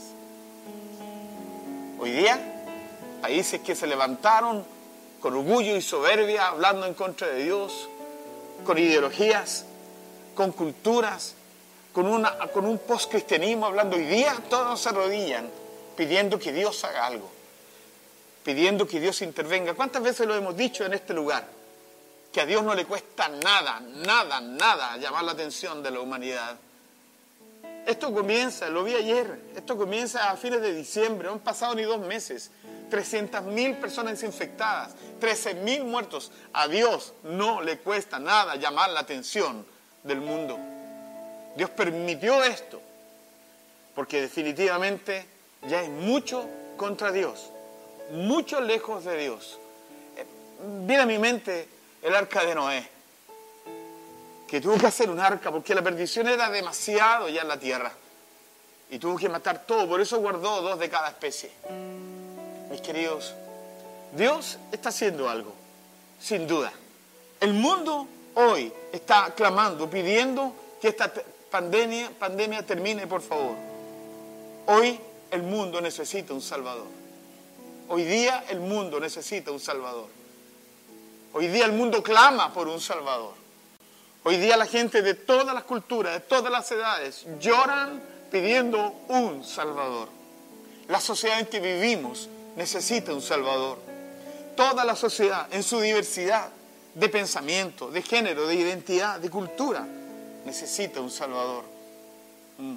Hoy 1.99 2.11
día, 2.13 2.39
países 3.21 3.61
que 3.61 3.75
se 3.75 3.87
levantaron 3.87 4.65
con 5.21 5.35
orgullo 5.35 5.77
y 5.77 5.83
soberbia, 5.83 6.49
hablando 6.49 6.87
en 6.87 6.95
contra 6.95 7.29
de 7.29 7.45
Dios, 7.45 7.89
con 8.65 8.79
ideologías, 8.79 9.67
con 10.35 10.53
culturas, 10.53 11.35
con, 11.93 12.07
una, 12.07 12.39
con 12.53 12.65
un 12.65 12.79
post-cristianismo, 12.79 13.67
hablando 13.67 13.97
hoy 13.97 14.05
día, 14.05 14.35
todos 14.49 14.81
se 14.81 14.89
arrodillan 14.89 15.49
pidiendo 15.97 16.39
que 16.39 16.53
Dios 16.53 16.83
haga 16.85 17.07
algo, 17.07 17.31
pidiendo 18.43 18.87
que 18.87 19.01
Dios 19.01 19.21
intervenga. 19.21 19.75
¿Cuántas 19.75 20.03
veces 20.03 20.27
lo 20.27 20.35
hemos 20.35 20.57
dicho 20.57 20.85
en 20.87 20.95
este 20.95 21.13
lugar? 21.13 21.60
Que 22.33 22.41
a 22.41 22.47
Dios 22.47 22.63
no 22.63 22.75
le 22.75 22.85
cuesta 22.85 23.29
nada, 23.29 23.81
nada, 23.81 24.41
nada 24.41 24.97
llamar 24.97 25.25
la 25.25 25.33
atención 25.33 25.83
de 25.83 25.91
la 25.91 26.01
humanidad. 26.01 26.57
Esto 27.87 28.13
comienza, 28.13 28.69
lo 28.69 28.85
vi 28.85 28.95
ayer, 28.95 29.41
esto 29.57 29.77
comienza 29.77 30.31
a 30.31 30.37
fines 30.37 30.61
de 30.61 30.73
diciembre, 30.75 31.27
no 31.27 31.35
han 31.35 31.41
pasado 31.41 31.75
ni 31.75 31.83
dos 31.83 32.01
meses. 32.01 32.51
300.000 32.91 33.81
personas 33.81 34.23
infectadas, 34.23 34.95
13.000 35.21 35.85
muertos. 35.85 36.31
A 36.53 36.69
Dios 36.69 37.15
no 37.23 37.63
le 37.63 37.79
cuesta 37.79 38.19
nada 38.19 38.57
llamar 38.57 38.91
la 38.91 39.01
atención 39.01 39.65
del 40.03 40.21
mundo. 40.21 40.59
Dios 41.57 41.71
permitió 41.71 42.43
esto 42.45 42.81
porque 43.95 44.21
definitivamente 44.21 45.27
ya 45.69 45.81
hay 45.81 45.89
mucho 45.89 46.49
contra 46.77 47.13
Dios, 47.13 47.51
mucho 48.13 48.61
lejos 48.61 49.05
de 49.05 49.17
Dios. 49.17 49.59
Eh, 50.17 50.25
viene 50.87 51.03
a 51.03 51.07
mi 51.07 51.19
mente 51.19 51.69
el 52.03 52.15
arca 52.15 52.45
de 52.45 52.55
Noé, 52.55 52.89
que 54.49 54.61
tuvo 54.61 54.79
que 54.79 54.87
hacer 54.87 55.11
un 55.11 55.21
arca 55.21 55.51
porque 55.51 55.75
la 55.75 55.83
perdición 55.83 56.29
era 56.29 56.51
demasiado 56.51 57.29
ya 57.29 57.43
en 57.43 57.49
la 57.49 57.59
tierra 57.59 57.93
y 58.91 58.99
tuvo 58.99 59.17
que 59.17 59.29
matar 59.29 59.67
todo, 59.67 59.89
por 59.89 60.01
eso 60.01 60.19
guardó 60.19 60.63
dos 60.63 60.79
de 60.79 60.89
cada 60.89 61.09
especie 61.09 61.51
mis 62.71 62.81
queridos, 62.81 63.35
Dios 64.17 64.59
está 64.71 64.91
haciendo 64.91 65.29
algo, 65.29 65.53
sin 66.21 66.47
duda. 66.47 66.73
El 67.41 67.53
mundo 67.53 68.07
hoy 68.35 68.73
está 68.93 69.35
clamando, 69.35 69.91
pidiendo 69.91 70.55
que 70.81 70.89
esta 70.89 71.13
pandemia, 71.51 72.13
pandemia 72.17 72.65
termine, 72.65 73.09
por 73.09 73.23
favor. 73.23 73.57
Hoy 74.67 75.01
el 75.33 75.43
mundo 75.43 75.81
necesita 75.81 76.33
un 76.33 76.41
Salvador. 76.41 76.87
Hoy 77.89 78.05
día 78.05 78.45
el 78.49 78.61
mundo 78.61 79.01
necesita 79.01 79.51
un 79.51 79.59
Salvador. 79.59 80.20
Hoy 81.33 81.47
día 81.47 81.65
el 81.65 81.73
mundo 81.73 82.03
clama 82.03 82.53
por 82.53 82.67
un 82.67 82.81
Salvador. 82.81 83.35
Hoy 84.25 84.37
día 84.37 84.57
la 84.57 84.67
gente 84.67 85.01
de 85.01 85.15
todas 85.15 85.55
las 85.55 85.63
culturas, 85.63 86.15
de 86.15 86.21
todas 86.21 86.51
las 86.51 86.71
edades, 86.73 87.25
lloran 87.39 88.03
pidiendo 88.33 88.95
un 89.09 89.45
Salvador. 89.45 90.09
La 90.89 91.01
sociedad 91.01 91.39
en 91.39 91.47
que 91.47 91.61
vivimos 91.61 92.29
necesita 92.57 93.15
un 93.15 93.23
Salvador. 93.23 93.79
Toda 94.57 94.85
la 94.85 94.97
sociedad, 94.97 95.47
en 95.53 95.63
su 95.63 95.81
diversidad 95.81 96.49
de 96.95 97.09
pensamiento, 97.09 97.93
de 97.93 98.03
género, 98.03 98.49
de 98.49 98.57
identidad, 98.57 99.21
de 99.21 99.31
cultura, 99.31 99.87
necesita 100.45 101.01
un 101.01 101.11
Salvador. 101.11 101.65
Mm. 102.59 102.77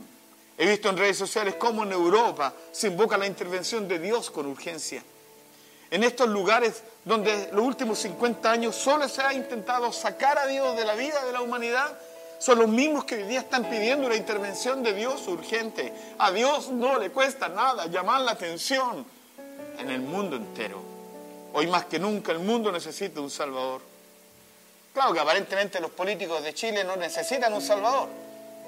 He 0.60 0.68
visto 0.68 0.90
en 0.90 0.98
redes 0.98 1.18
sociales 1.18 1.56
cómo 1.56 1.84
en 1.84 1.92
Europa 1.92 2.54
se 2.72 2.88
invoca 2.88 3.18
la 3.18 3.26
intervención 3.26 3.88
de 3.88 3.98
Dios 3.98 4.30
con 4.30 4.46
urgencia. 4.46 5.04
En 5.94 6.04
estos 6.04 6.28
lugares 6.28 6.82
donde 7.06 7.50
los 7.52 7.64
últimos 7.64 8.00
50 8.00 8.50
años 8.52 8.76
solo 8.76 9.08
se 9.08 9.22
ha 9.22 9.32
intentado 9.32 9.94
sacar 9.94 10.40
a 10.40 10.48
Dios 10.48 10.76
de 10.76 10.86
la 10.86 10.96
vida 10.96 11.24
de 11.24 11.32
la 11.32 11.42
humanidad, 11.42 11.96
son 12.40 12.58
los 12.58 12.68
mismos 12.68 13.06
que 13.06 13.14
hoy 13.14 13.24
día 13.26 13.42
están 13.42 13.70
pidiendo 13.70 14.08
una 14.08 14.16
intervención 14.16 14.82
de 14.82 14.94
Dios 14.96 15.28
urgente. 15.28 15.94
A 16.18 16.32
Dios 16.32 16.70
no 16.70 16.98
le 16.98 17.12
cuesta 17.12 17.48
nada 17.48 17.86
llamar 17.86 18.22
la 18.22 18.32
atención 18.32 19.06
en 19.78 19.92
el 19.92 20.02
mundo 20.02 20.36
entero. 20.36 20.82
Hoy 21.54 21.68
más 21.68 21.86
que 21.86 22.00
nunca 22.00 22.32
el 22.32 22.40
mundo 22.40 22.72
necesita 22.72 23.22
un 23.22 23.30
Salvador. 23.30 23.82
Claro 24.96 25.14
que 25.14 25.20
aparentemente 25.20 25.80
los 25.80 25.92
políticos 25.92 26.42
de 26.42 26.56
Chile 26.56 26.84
no 26.84 26.96
necesitan 26.96 27.54
un 27.54 27.62
Salvador, 27.62 28.10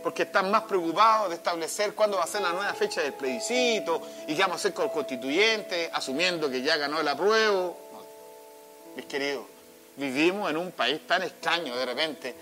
porque 0.06 0.22
están 0.22 0.52
más 0.52 0.62
preocupados 0.66 1.30
de 1.30 1.36
establecer 1.38 1.96
cuándo 1.96 2.18
va 2.18 2.26
a 2.26 2.28
ser 2.28 2.44
la 2.44 2.52
nueva 2.52 2.72
fecha 2.76 3.02
del 3.02 3.14
plebiscito 3.14 4.00
y 4.28 4.36
qué 4.36 4.42
vamos 4.42 4.58
a 4.58 4.60
hacer 4.60 4.72
con 4.72 4.86
el 4.86 4.92
constituyente, 4.92 5.90
asumiendo 5.92 6.48
que 6.48 6.62
ya 6.62 6.78
ganó 6.78 7.00
el 7.00 7.08
apruebo. 7.08 7.76
Mis 8.96 9.08
queridos, 9.08 9.48
vivimos 9.96 10.48
en 10.52 10.58
un 10.58 10.74
país 10.74 11.08
tan 11.08 11.24
extraño 11.24 11.76
de 11.76 11.86
repente 11.88 12.36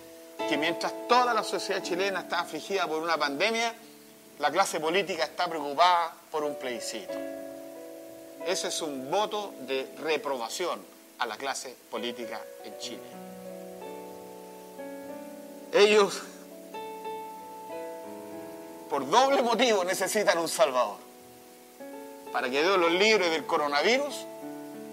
que 0.50 0.58
mientras 0.58 1.08
toda 1.08 1.34
la 1.34 1.42
sociedad 1.42 1.82
chilena 1.82 2.20
está 2.20 2.42
afligida 2.42 2.86
por 2.86 3.02
una 3.02 3.18
pandemia, 3.18 3.74
la 4.40 4.52
clase 4.52 4.82
política 4.82 5.24
está 5.24 5.48
preocupada 5.48 6.14
por 6.30 6.44
un 6.44 6.56
plebiscito. 6.56 7.14
Ese 8.46 8.68
es 8.68 8.82
un 8.82 9.10
voto 9.10 9.54
de 9.62 9.88
reprobación 10.00 10.82
a 11.18 11.26
la 11.26 11.38
clase 11.38 11.74
política 11.90 12.42
en 12.66 12.78
Chile. 12.78 13.34
Ellos, 15.72 16.22
por 18.94 19.10
doble 19.10 19.42
motivo, 19.42 19.84
necesitan 19.84 20.38
un 20.38 20.48
Salvador. 20.48 20.98
Para 22.32 22.48
que 22.48 22.62
Dios 22.62 22.78
los 22.78 22.92
libre 22.92 23.28
del 23.32 23.44
coronavirus 23.44 24.14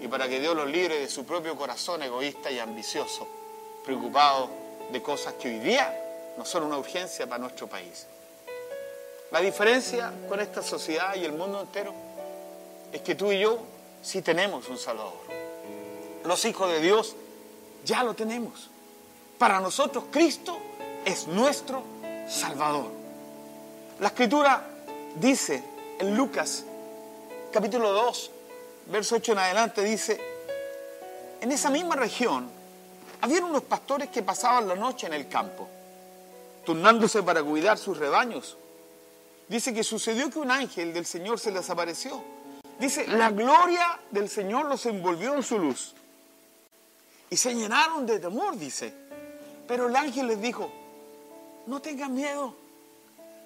y 0.01 0.07
para 0.07 0.27
que 0.27 0.39
Dios 0.39 0.55
los 0.55 0.67
libre 0.67 0.97
de 0.97 1.07
su 1.07 1.23
propio 1.23 1.55
corazón 1.55 2.01
egoísta 2.01 2.49
y 2.49 2.57
ambicioso, 2.57 3.27
preocupado 3.85 4.49
de 4.91 5.03
cosas 5.03 5.35
que 5.35 5.49
hoy 5.49 5.59
día 5.59 6.33
no 6.35 6.43
son 6.45 6.63
una 6.63 6.79
urgencia 6.79 7.27
para 7.27 7.43
nuestro 7.43 7.67
país. 7.67 8.07
La 9.29 9.39
diferencia 9.39 10.11
con 10.27 10.39
esta 10.39 10.63
sociedad 10.63 11.13
y 11.13 11.23
el 11.23 11.33
mundo 11.33 11.61
entero 11.61 11.93
es 12.91 13.01
que 13.01 13.13
tú 13.13 13.31
y 13.31 13.41
yo 13.41 13.59
sí 14.01 14.23
tenemos 14.23 14.67
un 14.67 14.79
Salvador. 14.79 15.13
Los 16.23 16.43
hijos 16.45 16.71
de 16.71 16.79
Dios 16.79 17.15
ya 17.85 18.03
lo 18.03 18.15
tenemos. 18.15 18.71
Para 19.37 19.59
nosotros 19.59 20.05
Cristo 20.09 20.57
es 21.05 21.27
nuestro 21.27 21.83
Salvador. 22.27 23.00
La 24.01 24.09
escritura 24.09 24.61
dice 25.15 25.63
en 25.99 26.17
Lucas 26.17 26.65
capítulo 27.53 27.91
2, 27.91 28.31
verso 28.87 29.15
8 29.15 29.31
en 29.31 29.37
adelante, 29.37 29.83
dice, 29.83 30.19
en 31.39 31.51
esa 31.51 31.69
misma 31.69 31.95
región 31.95 32.49
había 33.21 33.45
unos 33.45 33.63
pastores 33.63 34.09
que 34.09 34.23
pasaban 34.23 34.67
la 34.67 34.75
noche 34.75 35.07
en 35.07 35.13
el 35.13 35.29
campo, 35.29 35.67
turnándose 36.65 37.23
para 37.23 37.41
cuidar 37.43 37.77
sus 37.77 37.97
rebaños. 37.97 38.57
Dice 39.47 39.73
que 39.73 39.83
sucedió 39.83 40.29
que 40.29 40.39
un 40.39 40.51
ángel 40.51 40.93
del 40.93 41.05
Señor 41.05 41.39
se 41.39 41.51
les 41.51 41.69
apareció 41.69 42.21
Dice, 42.81 43.05
la 43.05 43.29
gloria 43.29 43.99
del 44.09 44.27
Señor 44.27 44.65
los 44.65 44.87
envolvió 44.87 45.35
en 45.35 45.43
su 45.43 45.59
luz. 45.59 45.93
Y 47.29 47.37
se 47.37 47.53
llenaron 47.53 48.07
de 48.07 48.17
temor, 48.17 48.57
dice. 48.57 48.91
Pero 49.67 49.87
el 49.87 49.95
ángel 49.95 50.25
les 50.25 50.41
dijo, 50.41 50.67
no 51.67 51.79
tengan 51.79 52.15
miedo. 52.15 52.55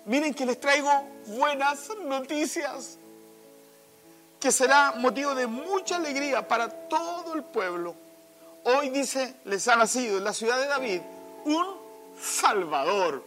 Miren 0.05 0.35
que 0.35 0.45
les 0.45 0.59
traigo 0.59 0.89
buenas 1.25 1.89
noticias, 2.03 2.99
que 4.39 4.51
será 4.51 4.93
motivo 4.97 5.33
de 5.33 5.47
mucha 5.47 5.95
alegría 5.95 6.47
para 6.47 6.69
todo 6.87 7.33
el 7.33 7.43
pueblo. 7.43 7.95
Hoy 8.65 8.89
dice, 8.89 9.35
les 9.45 9.67
ha 9.67 9.75
nacido 9.75 10.19
en 10.19 10.23
la 10.23 10.33
ciudad 10.33 10.59
de 10.59 10.67
David 10.67 11.01
un 11.45 11.65
Salvador, 12.21 13.23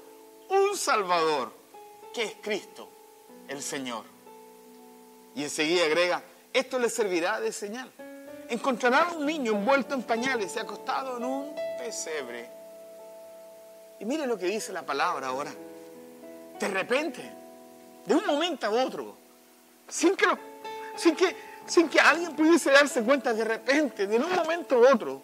un 0.50 0.76
Salvador, 0.76 1.52
que 2.14 2.22
es 2.22 2.36
Cristo, 2.40 2.88
el 3.48 3.60
Señor. 3.60 4.04
Y 5.34 5.42
enseguida 5.42 5.84
agrega, 5.84 6.22
esto 6.52 6.78
les 6.78 6.94
servirá 6.94 7.40
de 7.40 7.52
señal. 7.52 7.92
Encontrarán 8.48 9.08
a 9.08 9.12
un 9.12 9.26
niño 9.26 9.52
envuelto 9.52 9.94
en 9.94 10.02
pañales 10.04 10.54
y 10.54 10.58
acostado 10.60 11.16
en 11.16 11.24
un 11.24 11.54
pesebre. 11.76 12.48
Y 13.98 14.04
mire 14.04 14.26
lo 14.26 14.38
que 14.38 14.46
dice 14.46 14.72
la 14.72 14.82
palabra 14.82 15.28
ahora. 15.28 15.52
De 16.58 16.68
repente, 16.68 17.32
de 18.04 18.14
un 18.14 18.26
momento 18.26 18.66
a 18.66 18.70
otro, 18.70 19.16
sin 19.86 20.16
que, 20.16 20.26
sin 20.96 21.14
que, 21.14 21.36
sin 21.66 21.88
que 21.88 22.00
alguien 22.00 22.34
pudiese 22.34 22.70
darse 22.70 23.02
cuenta, 23.02 23.32
de 23.32 23.44
repente, 23.44 24.06
de 24.06 24.16
un 24.16 24.32
momento 24.34 24.76
a 24.76 24.92
otro, 24.92 25.22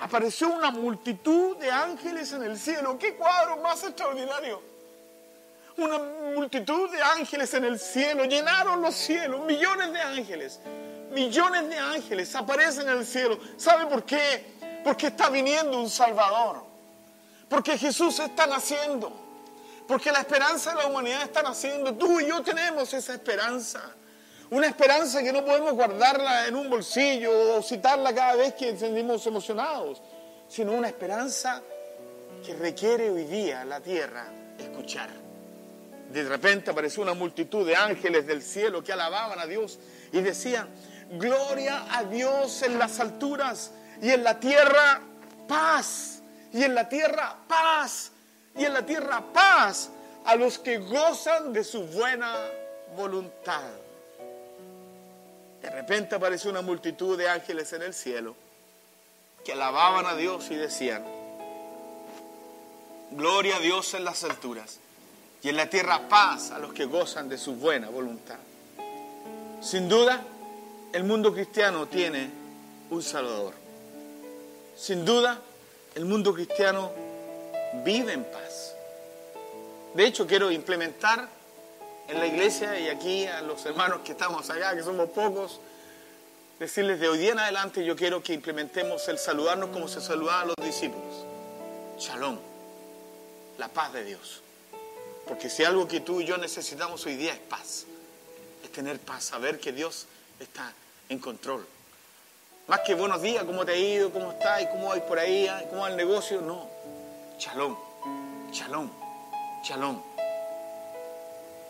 apareció 0.00 0.48
una 0.48 0.70
multitud 0.70 1.56
de 1.58 1.70
ángeles 1.70 2.32
en 2.32 2.42
el 2.44 2.58
cielo. 2.58 2.98
¡Qué 2.98 3.14
cuadro 3.14 3.58
más 3.58 3.82
extraordinario! 3.84 4.62
Una 5.76 5.98
multitud 5.98 6.88
de 6.90 7.02
ángeles 7.02 7.52
en 7.54 7.64
el 7.64 7.80
cielo, 7.80 8.24
llenaron 8.24 8.80
los 8.80 8.94
cielos, 8.94 9.44
millones 9.44 9.92
de 9.92 10.00
ángeles, 10.00 10.60
millones 11.10 11.68
de 11.68 11.76
ángeles 11.76 12.34
aparecen 12.34 12.88
en 12.88 12.98
el 12.98 13.06
cielo. 13.06 13.38
¿Sabe 13.56 13.86
por 13.86 14.04
qué? 14.04 14.54
Porque 14.84 15.08
está 15.08 15.30
viniendo 15.30 15.80
un 15.80 15.90
Salvador, 15.90 16.64
porque 17.48 17.76
Jesús 17.76 18.20
está 18.20 18.46
naciendo, 18.46 19.23
porque 19.86 20.10
la 20.10 20.20
esperanza 20.20 20.70
de 20.70 20.82
la 20.82 20.86
humanidad 20.86 21.22
está 21.22 21.42
naciendo. 21.42 21.94
Tú 21.94 22.20
y 22.20 22.26
yo 22.26 22.42
tenemos 22.42 22.92
esa 22.92 23.14
esperanza. 23.14 23.80
Una 24.50 24.66
esperanza 24.66 25.22
que 25.22 25.32
no 25.32 25.44
podemos 25.44 25.72
guardarla 25.72 26.46
en 26.46 26.56
un 26.56 26.70
bolsillo 26.70 27.56
o 27.56 27.62
citarla 27.62 28.14
cada 28.14 28.36
vez 28.36 28.54
que 28.54 28.76
sentimos 28.76 29.26
emocionados, 29.26 30.02
sino 30.48 30.72
una 30.72 30.88
esperanza 30.88 31.62
que 32.44 32.54
requiere 32.54 33.10
hoy 33.10 33.24
día 33.24 33.64
la 33.64 33.80
tierra 33.80 34.26
escuchar. 34.58 35.08
De 36.10 36.22
repente 36.22 36.70
apareció 36.70 37.02
una 37.02 37.14
multitud 37.14 37.66
de 37.66 37.74
ángeles 37.74 38.26
del 38.26 38.42
cielo 38.42 38.84
que 38.84 38.92
alababan 38.92 39.38
a 39.38 39.46
Dios 39.46 39.78
y 40.12 40.20
decían, 40.20 40.68
gloria 41.12 41.86
a 41.90 42.04
Dios 42.04 42.62
en 42.62 42.78
las 42.78 43.00
alturas 43.00 43.72
y 44.00 44.10
en 44.10 44.22
la 44.22 44.38
tierra 44.38 45.00
paz, 45.48 46.22
y 46.52 46.62
en 46.62 46.74
la 46.74 46.88
tierra 46.88 47.36
paz, 47.48 48.12
y 48.56 48.64
en 48.64 48.72
la 48.72 48.84
tierra 48.84 49.22
paz 49.32 49.90
a 50.24 50.36
los 50.36 50.58
que 50.58 50.78
gozan 50.78 51.52
de 51.52 51.64
su 51.64 51.84
buena 51.86 52.34
voluntad. 52.96 53.70
De 55.60 55.70
repente 55.70 56.14
apareció 56.14 56.50
una 56.50 56.62
multitud 56.62 57.16
de 57.18 57.28
ángeles 57.28 57.72
en 57.72 57.82
el 57.82 57.94
cielo 57.94 58.34
que 59.44 59.52
alababan 59.52 60.06
a 60.06 60.14
Dios 60.14 60.50
y 60.50 60.56
decían, 60.56 61.04
gloria 63.10 63.56
a 63.56 63.60
Dios 63.60 63.94
en 63.94 64.04
las 64.04 64.24
alturas 64.24 64.78
y 65.42 65.48
en 65.48 65.56
la 65.56 65.68
tierra 65.68 66.08
paz 66.08 66.50
a 66.50 66.58
los 66.58 66.72
que 66.72 66.86
gozan 66.86 67.28
de 67.28 67.38
su 67.38 67.54
buena 67.56 67.88
voluntad. 67.88 68.38
Sin 69.60 69.88
duda, 69.88 70.22
el 70.92 71.04
mundo 71.04 71.32
cristiano 71.32 71.86
tiene 71.86 72.30
un 72.90 73.02
Salvador. 73.02 73.54
Sin 74.76 75.04
duda, 75.04 75.40
el 75.94 76.04
mundo 76.04 76.34
cristiano 76.34 77.03
vive 77.82 78.12
en 78.12 78.24
paz. 78.24 78.74
De 79.94 80.06
hecho, 80.06 80.26
quiero 80.26 80.50
implementar 80.50 81.28
en 82.08 82.18
la 82.18 82.26
iglesia 82.26 82.78
y 82.78 82.88
aquí 82.88 83.26
a 83.26 83.40
los 83.42 83.64
hermanos 83.64 84.00
que 84.04 84.12
estamos 84.12 84.50
acá, 84.50 84.74
que 84.74 84.82
somos 84.82 85.08
pocos, 85.10 85.60
decirles 86.58 87.00
de 87.00 87.08
hoy 87.08 87.18
día 87.18 87.32
en 87.32 87.38
adelante 87.38 87.84
yo 87.84 87.96
quiero 87.96 88.22
que 88.22 88.32
implementemos 88.32 89.08
el 89.08 89.18
saludarnos 89.18 89.70
como 89.70 89.88
se 89.88 90.00
saludaban 90.00 90.42
a 90.42 90.46
los 90.46 90.56
discípulos. 90.66 91.24
Shalom, 91.98 92.38
la 93.58 93.68
paz 93.68 93.92
de 93.92 94.04
Dios. 94.04 94.42
Porque 95.26 95.48
si 95.48 95.64
algo 95.64 95.88
que 95.88 96.00
tú 96.00 96.20
y 96.20 96.26
yo 96.26 96.36
necesitamos 96.36 97.06
hoy 97.06 97.16
día 97.16 97.32
es 97.32 97.38
paz, 97.38 97.86
es 98.62 98.70
tener 98.72 98.98
paz, 98.98 99.24
saber 99.24 99.58
que 99.58 99.72
Dios 99.72 100.06
está 100.38 100.72
en 101.08 101.18
control. 101.18 101.66
Más 102.66 102.80
que 102.80 102.94
buenos 102.94 103.22
días, 103.22 103.44
¿cómo 103.44 103.64
te 103.64 103.72
ha 103.72 103.76
ido? 103.76 104.10
¿Cómo 104.10 104.32
estás? 104.32 104.62
¿Y 104.62 104.66
cómo 104.68 104.88
vais 104.88 105.02
por 105.02 105.18
ahí? 105.18 105.48
¿Cómo 105.70 105.82
va 105.82 105.90
el 105.90 105.96
negocio? 105.96 106.40
No. 106.40 106.73
Shalom, 107.36 107.76
shalom, 108.52 108.90
shalom. 109.64 110.00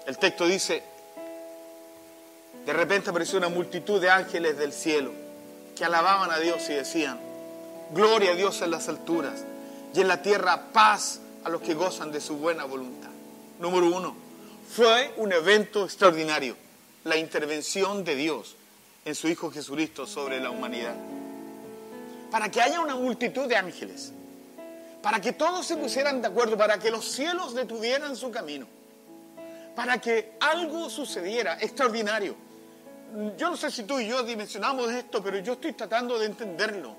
El 0.06 0.18
texto 0.18 0.46
dice, 0.46 0.82
de 2.66 2.72
repente 2.72 3.08
apareció 3.08 3.38
una 3.38 3.48
multitud 3.48 3.98
de 3.98 4.10
ángeles 4.10 4.58
del 4.58 4.74
cielo 4.74 5.10
que 5.74 5.84
alababan 5.84 6.30
a 6.30 6.38
Dios 6.38 6.68
y 6.68 6.74
decían, 6.74 7.18
gloria 7.92 8.32
a 8.32 8.34
Dios 8.34 8.60
en 8.60 8.70
las 8.70 8.88
alturas 8.90 9.44
y 9.94 10.00
en 10.02 10.08
la 10.08 10.20
tierra 10.20 10.72
paz 10.72 11.20
a 11.44 11.48
los 11.48 11.62
que 11.62 11.72
gozan 11.72 12.12
de 12.12 12.20
su 12.20 12.36
buena 12.36 12.64
voluntad. 12.64 13.10
Número 13.58 13.86
uno, 13.86 14.14
fue 14.68 15.14
un 15.16 15.32
evento 15.32 15.84
extraordinario, 15.84 16.56
la 17.04 17.16
intervención 17.16 18.04
de 18.04 18.16
Dios 18.16 18.56
en 19.06 19.14
su 19.14 19.28
Hijo 19.28 19.50
Jesucristo 19.50 20.06
sobre 20.06 20.40
la 20.40 20.50
humanidad. 20.50 20.94
Para 22.30 22.50
que 22.50 22.60
haya 22.60 22.80
una 22.80 22.96
multitud 22.96 23.46
de 23.46 23.56
ángeles, 23.56 24.12
para 25.04 25.20
que 25.20 25.34
todos 25.34 25.64
se 25.64 25.76
pusieran 25.76 26.20
de 26.20 26.26
acuerdo, 26.26 26.56
para 26.56 26.80
que 26.80 26.90
los 26.90 27.04
cielos 27.04 27.54
detuvieran 27.54 28.16
su 28.16 28.32
camino 28.32 28.66
para 29.74 30.00
que 30.00 30.34
algo 30.40 30.88
sucediera 30.88 31.58
extraordinario. 31.60 32.36
Yo 33.36 33.50
no 33.50 33.56
sé 33.56 33.70
si 33.70 33.84
tú 33.84 33.98
y 33.98 34.08
yo 34.08 34.22
dimensionamos 34.22 34.90
esto, 34.90 35.22
pero 35.22 35.38
yo 35.38 35.54
estoy 35.54 35.72
tratando 35.72 36.18
de 36.18 36.26
entenderlo. 36.26 36.96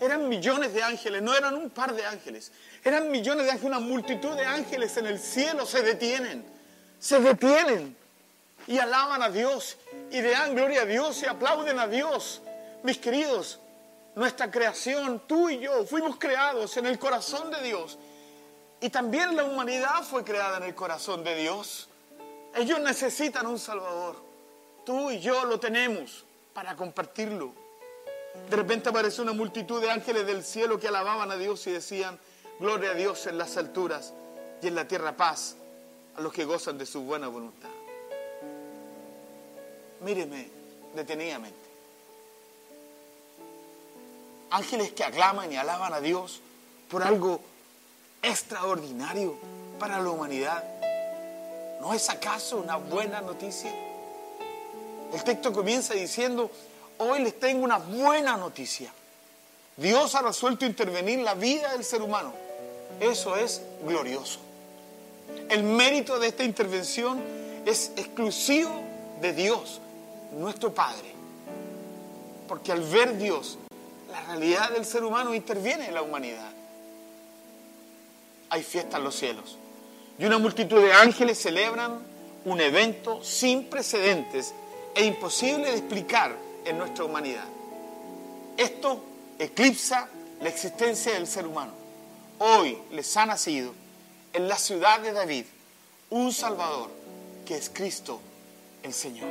Eran 0.00 0.28
millones 0.28 0.74
de 0.74 0.82
ángeles, 0.82 1.22
no 1.22 1.36
eran 1.36 1.54
un 1.54 1.70
par 1.70 1.94
de 1.94 2.04
ángeles. 2.04 2.50
Eran 2.82 3.10
millones 3.10 3.46
de 3.46 3.52
ángeles, 3.52 3.76
una 3.76 3.80
multitud 3.80 4.36
de 4.36 4.44
ángeles 4.44 4.96
en 4.96 5.06
el 5.06 5.18
cielo 5.18 5.66
se 5.66 5.82
detienen. 5.82 6.44
Se 6.98 7.20
detienen 7.20 7.96
y 8.66 8.78
alaban 8.78 9.22
a 9.22 9.28
Dios 9.28 9.76
y 10.10 10.20
le 10.20 10.30
dan 10.30 10.54
gloria 10.54 10.82
a 10.82 10.86
Dios 10.86 11.22
y 11.22 11.26
aplauden 11.26 11.78
a 11.78 11.86
Dios. 11.86 12.42
Mis 12.82 12.98
queridos, 12.98 13.60
nuestra 14.14 14.50
creación, 14.50 15.22
tú 15.26 15.48
y 15.48 15.58
yo, 15.58 15.84
fuimos 15.86 16.16
creados 16.16 16.76
en 16.76 16.86
el 16.86 16.98
corazón 16.98 17.50
de 17.50 17.62
Dios. 17.62 17.98
Y 18.80 18.90
también 18.90 19.34
la 19.34 19.44
humanidad 19.44 20.02
fue 20.02 20.24
creada 20.24 20.58
en 20.58 20.64
el 20.64 20.74
corazón 20.74 21.24
de 21.24 21.34
Dios. 21.34 21.88
Ellos 22.54 22.80
necesitan 22.80 23.46
un 23.46 23.58
Salvador. 23.58 24.16
Tú 24.84 25.10
y 25.10 25.20
yo 25.20 25.44
lo 25.44 25.58
tenemos 25.58 26.24
para 26.52 26.76
compartirlo. 26.76 27.52
De 28.50 28.56
repente 28.56 28.90
apareció 28.90 29.22
una 29.22 29.32
multitud 29.32 29.80
de 29.80 29.90
ángeles 29.90 30.26
del 30.26 30.44
cielo 30.44 30.78
que 30.78 30.88
alababan 30.88 31.30
a 31.30 31.36
Dios 31.36 31.66
y 31.66 31.72
decían, 31.72 32.18
gloria 32.60 32.90
a 32.90 32.94
Dios 32.94 33.26
en 33.26 33.38
las 33.38 33.56
alturas 33.56 34.12
y 34.60 34.68
en 34.68 34.74
la 34.74 34.86
tierra 34.86 35.16
paz 35.16 35.56
a 36.16 36.20
los 36.20 36.32
que 36.32 36.44
gozan 36.44 36.78
de 36.78 36.86
su 36.86 37.02
buena 37.02 37.28
voluntad. 37.28 37.70
Míreme 40.00 40.48
detenidamente. 40.94 41.63
Ángeles 44.54 44.92
que 44.92 45.02
aclaman 45.02 45.52
y 45.52 45.56
alaban 45.56 45.92
a 45.92 46.00
Dios 46.00 46.40
por 46.88 47.02
algo 47.02 47.40
extraordinario 48.22 49.36
para 49.80 50.00
la 50.00 50.10
humanidad. 50.10 50.62
¿No 51.80 51.92
es 51.92 52.08
acaso 52.08 52.58
una 52.58 52.76
buena 52.76 53.20
noticia? 53.20 53.72
El 55.12 55.24
texto 55.24 55.52
comienza 55.52 55.94
diciendo, 55.94 56.52
hoy 56.98 57.18
les 57.22 57.40
tengo 57.40 57.64
una 57.64 57.78
buena 57.78 58.36
noticia. 58.36 58.92
Dios 59.76 60.14
ha 60.14 60.22
resuelto 60.22 60.64
intervenir 60.64 61.18
en 61.18 61.24
la 61.24 61.34
vida 61.34 61.72
del 61.72 61.82
ser 61.82 62.00
humano. 62.00 62.32
Eso 63.00 63.36
es 63.36 63.60
glorioso. 63.84 64.38
El 65.48 65.64
mérito 65.64 66.20
de 66.20 66.28
esta 66.28 66.44
intervención 66.44 67.20
es 67.66 67.90
exclusivo 67.96 68.70
de 69.20 69.32
Dios, 69.32 69.80
nuestro 70.38 70.72
Padre. 70.72 71.12
Porque 72.46 72.70
al 72.70 72.82
ver 72.82 73.18
Dios, 73.18 73.58
la 74.14 74.20
realidad 74.22 74.70
del 74.70 74.84
ser 74.84 75.02
humano 75.02 75.34
interviene 75.34 75.88
en 75.88 75.94
la 75.94 76.02
humanidad. 76.02 76.52
Hay 78.48 78.62
fiesta 78.62 78.98
en 78.98 79.04
los 79.04 79.16
cielos 79.16 79.58
y 80.18 80.24
una 80.24 80.38
multitud 80.38 80.80
de 80.80 80.92
ángeles 80.92 81.38
celebran 81.40 81.98
un 82.44 82.60
evento 82.60 83.22
sin 83.24 83.64
precedentes 83.64 84.54
e 84.94 85.04
imposible 85.04 85.64
de 85.64 85.78
explicar 85.78 86.36
en 86.64 86.78
nuestra 86.78 87.04
humanidad. 87.04 87.46
Esto 88.56 89.02
eclipsa 89.40 90.08
la 90.40 90.48
existencia 90.48 91.14
del 91.14 91.26
ser 91.26 91.46
humano. 91.46 91.72
Hoy 92.38 92.78
les 92.92 93.16
ha 93.16 93.26
nacido 93.26 93.72
en 94.32 94.46
la 94.48 94.58
ciudad 94.58 95.00
de 95.00 95.12
David 95.12 95.46
un 96.10 96.32
Salvador 96.32 96.90
que 97.44 97.56
es 97.56 97.68
Cristo 97.68 98.20
el 98.84 98.92
Señor. 98.92 99.28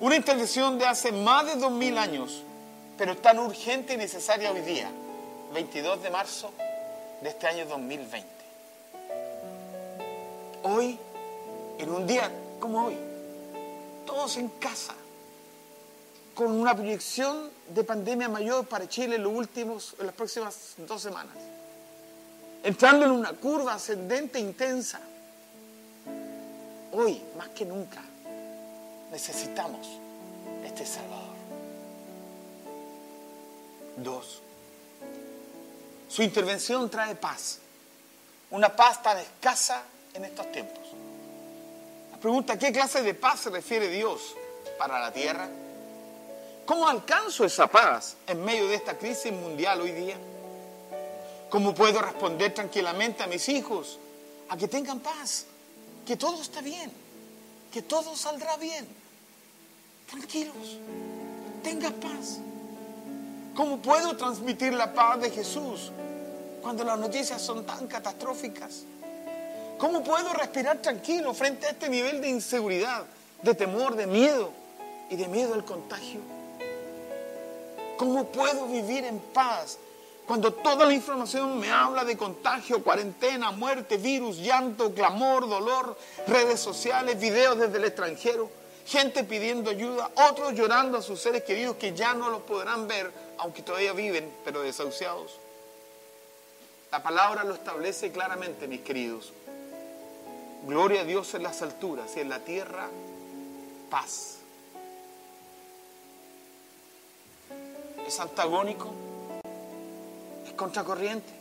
Una 0.00 0.16
intervención 0.16 0.78
de 0.78 0.86
hace 0.86 1.12
más 1.12 1.44
de 1.44 1.56
dos 1.56 1.72
mil 1.72 1.98
años, 1.98 2.42
pero 2.96 3.16
tan 3.16 3.38
urgente 3.38 3.94
y 3.94 3.96
necesaria 3.96 4.50
hoy 4.50 4.60
día, 4.60 4.90
22 5.52 6.02
de 6.02 6.10
marzo 6.10 6.52
de 7.22 7.28
este 7.28 7.46
año 7.46 7.66
2020 7.66 8.34
hoy, 10.64 10.98
en 11.78 11.90
un 11.90 12.06
día 12.06 12.30
como 12.58 12.86
hoy, 12.86 12.96
todos 14.06 14.36
en 14.36 14.48
casa, 14.48 14.94
con 16.34 16.50
una 16.50 16.74
proyección 16.74 17.50
de 17.68 17.84
pandemia 17.84 18.28
mayor 18.28 18.66
para 18.66 18.88
Chile 18.88 19.16
en, 19.16 19.22
los 19.22 19.32
últimos, 19.32 19.94
las 19.98 20.14
próximas 20.14 20.74
dos 20.78 21.00
semanas, 21.00 21.36
entrando 22.62 23.04
en 23.04 23.12
una 23.12 23.32
curva 23.32 23.74
ascendente 23.74 24.40
intensa. 24.40 25.00
Hoy, 26.92 27.20
más 27.36 27.48
que 27.48 27.64
nunca, 27.64 28.02
necesitamos 29.10 29.86
este 30.64 30.86
Salvador. 30.86 31.23
Dos, 33.96 34.42
su 36.08 36.22
intervención 36.22 36.90
trae 36.90 37.14
paz, 37.14 37.58
una 38.50 38.74
paz 38.74 39.02
tan 39.02 39.18
escasa 39.18 39.82
en 40.14 40.24
estos 40.24 40.50
tiempos. 40.52 40.84
La 42.12 42.18
pregunta, 42.18 42.58
¿qué 42.58 42.72
clase 42.72 43.02
de 43.02 43.14
paz 43.14 43.40
se 43.40 43.50
refiere 43.50 43.88
Dios 43.88 44.34
para 44.78 45.00
la 45.00 45.12
tierra? 45.12 45.48
¿Cómo 46.66 46.88
alcanzo 46.88 47.44
esa 47.44 47.66
paz 47.66 48.16
en 48.26 48.44
medio 48.44 48.68
de 48.68 48.76
esta 48.76 48.96
crisis 48.96 49.32
mundial 49.32 49.80
hoy 49.80 49.92
día? 49.92 50.16
¿Cómo 51.50 51.74
puedo 51.74 52.00
responder 52.00 52.54
tranquilamente 52.54 53.22
a 53.22 53.26
mis 53.26 53.48
hijos 53.48 53.98
a 54.48 54.56
que 54.56 54.66
tengan 54.66 55.00
paz? 55.00 55.46
Que 56.06 56.16
todo 56.16 56.40
está 56.42 56.60
bien, 56.60 56.90
que 57.72 57.82
todo 57.82 58.16
saldrá 58.16 58.56
bien. 58.56 58.86
Tranquilos, 60.10 60.78
tengan 61.62 61.92
paz. 61.94 62.38
¿Cómo 63.54 63.78
puedo 63.78 64.16
transmitir 64.16 64.72
la 64.72 64.92
paz 64.92 65.20
de 65.20 65.30
Jesús 65.30 65.92
cuando 66.60 66.82
las 66.82 66.98
noticias 66.98 67.40
son 67.40 67.64
tan 67.64 67.86
catastróficas? 67.86 68.82
¿Cómo 69.78 70.02
puedo 70.02 70.32
respirar 70.32 70.78
tranquilo 70.78 71.32
frente 71.34 71.66
a 71.66 71.70
este 71.70 71.88
nivel 71.88 72.20
de 72.20 72.28
inseguridad, 72.28 73.04
de 73.42 73.54
temor, 73.54 73.94
de 73.94 74.08
miedo 74.08 74.50
y 75.08 75.16
de 75.16 75.28
miedo 75.28 75.54
al 75.54 75.64
contagio? 75.64 76.20
¿Cómo 77.96 78.26
puedo 78.26 78.66
vivir 78.66 79.04
en 79.04 79.20
paz 79.20 79.78
cuando 80.26 80.52
toda 80.52 80.86
la 80.86 80.92
información 80.92 81.60
me 81.60 81.70
habla 81.70 82.04
de 82.04 82.16
contagio, 82.16 82.82
cuarentena, 82.82 83.52
muerte, 83.52 83.98
virus, 83.98 84.38
llanto, 84.38 84.92
clamor, 84.92 85.48
dolor, 85.48 85.96
redes 86.26 86.58
sociales, 86.58 87.20
videos 87.20 87.58
desde 87.58 87.76
el 87.76 87.84
extranjero, 87.84 88.50
gente 88.86 89.22
pidiendo 89.22 89.70
ayuda, 89.70 90.10
otros 90.28 90.54
llorando 90.54 90.98
a 90.98 91.02
sus 91.02 91.20
seres 91.20 91.44
queridos 91.44 91.76
que 91.76 91.94
ya 91.94 92.14
no 92.14 92.30
los 92.30 92.42
podrán 92.42 92.88
ver, 92.88 93.12
aunque 93.38 93.62
todavía 93.62 93.92
viven, 93.92 94.32
pero 94.44 94.62
desahuciados? 94.62 95.38
La 96.90 97.02
palabra 97.02 97.44
lo 97.44 97.54
establece 97.54 98.12
claramente, 98.12 98.68
mis 98.68 98.82
queridos. 98.82 99.32
Gloria 100.66 101.02
a 101.02 101.04
Dios 101.04 101.34
en 101.34 101.42
las 101.42 101.60
alturas 101.60 102.16
y 102.16 102.20
en 102.20 102.28
la 102.28 102.38
tierra 102.38 102.88
paz. 103.90 104.36
Es 108.06 108.20
antagónico, 108.20 108.92
es 110.46 110.52
contracorriente, 110.52 111.32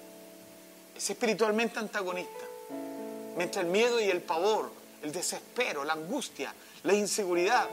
es 0.96 1.10
espiritualmente 1.10 1.80
antagonista. 1.80 2.46
Mientras 3.38 3.64
el 3.66 3.72
miedo 3.72 4.00
y 4.00 4.10
el 4.10 4.22
pavor, 4.22 4.72
el 5.02 5.12
desespero, 5.12 5.84
la 5.84 5.94
angustia, 5.94 6.54
la 6.84 6.94
inseguridad 6.94 7.68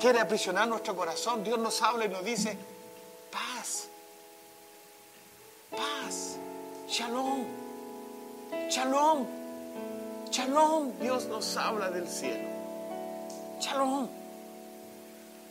quiere 0.00 0.20
aprisionar 0.20 0.68
nuestro 0.68 0.94
corazón, 0.96 1.44
Dios 1.44 1.58
nos 1.58 1.82
habla 1.82 2.04
y 2.04 2.08
nos 2.08 2.24
dice, 2.24 2.56
shalom, 6.96 7.44
shalom, 8.70 9.26
shalom, 10.30 10.98
Dios 10.98 11.26
nos 11.26 11.54
habla 11.58 11.90
del 11.90 12.08
cielo, 12.08 12.48
shalom. 13.60 14.08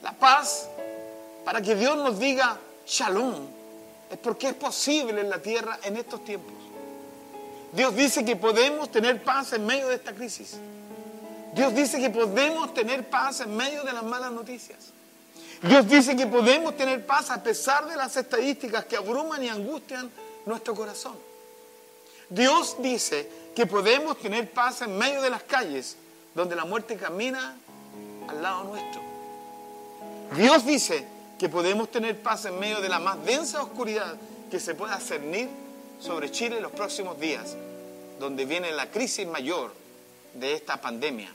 La 0.02 0.12
paz, 0.14 0.68
para 1.44 1.62
que 1.62 1.76
Dios 1.76 1.98
nos 1.98 2.18
diga 2.18 2.58
shalom, 2.88 3.46
es 4.10 4.18
porque 4.18 4.48
es 4.48 4.54
posible 4.56 5.22
en 5.22 5.30
la 5.30 5.40
tierra 5.40 5.78
en 5.84 5.98
estos 5.98 6.26
tiempos. 6.26 6.52
Dios 7.74 7.96
dice 7.96 8.26
que 8.26 8.36
podemos 8.36 8.90
tener 8.90 9.24
paz 9.24 9.54
en 9.54 9.68
medio 9.68 9.90
de 9.90 9.96
esta 9.96 10.14
crisis. 10.14 10.58
Dios 11.54 11.76
dice 11.76 12.00
que 12.00 12.10
podemos 12.10 12.74
tener 12.74 13.08
paz 13.08 13.42
en 13.42 13.56
medio 13.56 13.84
de 13.84 13.94
las 13.94 14.04
malas 14.04 14.32
noticias. 14.32 14.80
Dios 15.62 15.88
dice 15.88 16.16
que 16.16 16.26
podemos 16.26 16.76
tener 16.76 17.06
paz 17.06 17.30
a 17.30 17.44
pesar 17.44 17.88
de 17.88 17.96
las 17.96 18.18
estadísticas 18.18 18.86
que 18.86 18.96
abruman 18.98 19.44
y 19.44 19.50
angustian 19.50 20.10
nuestro 20.48 20.74
corazón. 20.74 21.35
Dios 22.30 22.78
dice 22.82 23.30
que 23.56 23.66
podemos 23.66 24.20
tener 24.20 24.52
paz 24.52 24.82
en 24.82 24.98
medio 24.98 25.22
de 25.22 25.30
las 25.30 25.44
calles 25.44 25.98
donde 26.34 26.56
la 26.56 26.66
muerte 26.66 26.98
camina 26.98 27.56
al 28.28 28.42
lado 28.42 28.64
nuestro. 28.66 29.02
Dios 30.36 30.66
dice 30.66 31.06
que 31.40 31.50
podemos 31.50 31.90
tener 31.90 32.22
paz 32.22 32.46
en 32.46 32.60
medio 32.60 32.82
de 32.82 32.90
la 32.90 33.00
más 33.00 33.24
densa 33.26 33.62
oscuridad 33.62 34.16
que 34.50 34.60
se 34.60 34.76
pueda 34.76 35.00
cernir 35.00 35.50
sobre 36.00 36.32
Chile 36.32 36.58
en 36.58 36.64
los 36.64 36.72
próximos 36.72 37.20
días, 37.20 37.56
donde 38.20 38.46
viene 38.46 38.72
la 38.72 38.90
crisis 38.92 39.28
mayor 39.28 39.74
de 40.34 40.54
esta 40.54 40.82
pandemia. 40.82 41.34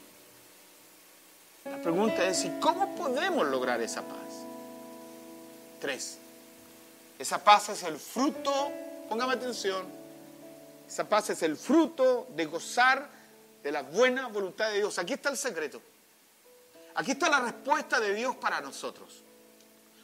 La 1.65 1.81
pregunta 1.83 2.27
es, 2.27 2.45
¿y 2.45 2.51
cómo 2.61 2.95
podemos 2.97 3.47
lograr 3.47 3.81
esa 3.81 4.03
paz? 4.03 4.45
Tres. 5.81 6.19
Esa 7.19 7.43
paz 7.43 7.69
es 7.69 7.83
el 7.83 7.99
fruto, 7.99 8.71
póngame 9.09 9.35
atención, 9.35 9.85
esa 10.91 11.09
paz 11.09 11.31
es 11.31 11.45
el 11.45 11.57
fruto 11.57 12.27
de 12.35 12.47
gozar 12.47 13.09
de 13.63 13.71
la 13.71 13.83
buena 13.83 14.27
voluntad 14.27 14.71
de 14.71 14.79
Dios. 14.79 14.99
Aquí 14.99 15.13
está 15.13 15.29
el 15.29 15.37
secreto. 15.37 15.81
Aquí 16.97 17.13
está 17.13 17.29
la 17.29 17.39
respuesta 17.39 18.01
de 18.01 18.13
Dios 18.13 18.35
para 18.35 18.61
nosotros. 18.61 19.23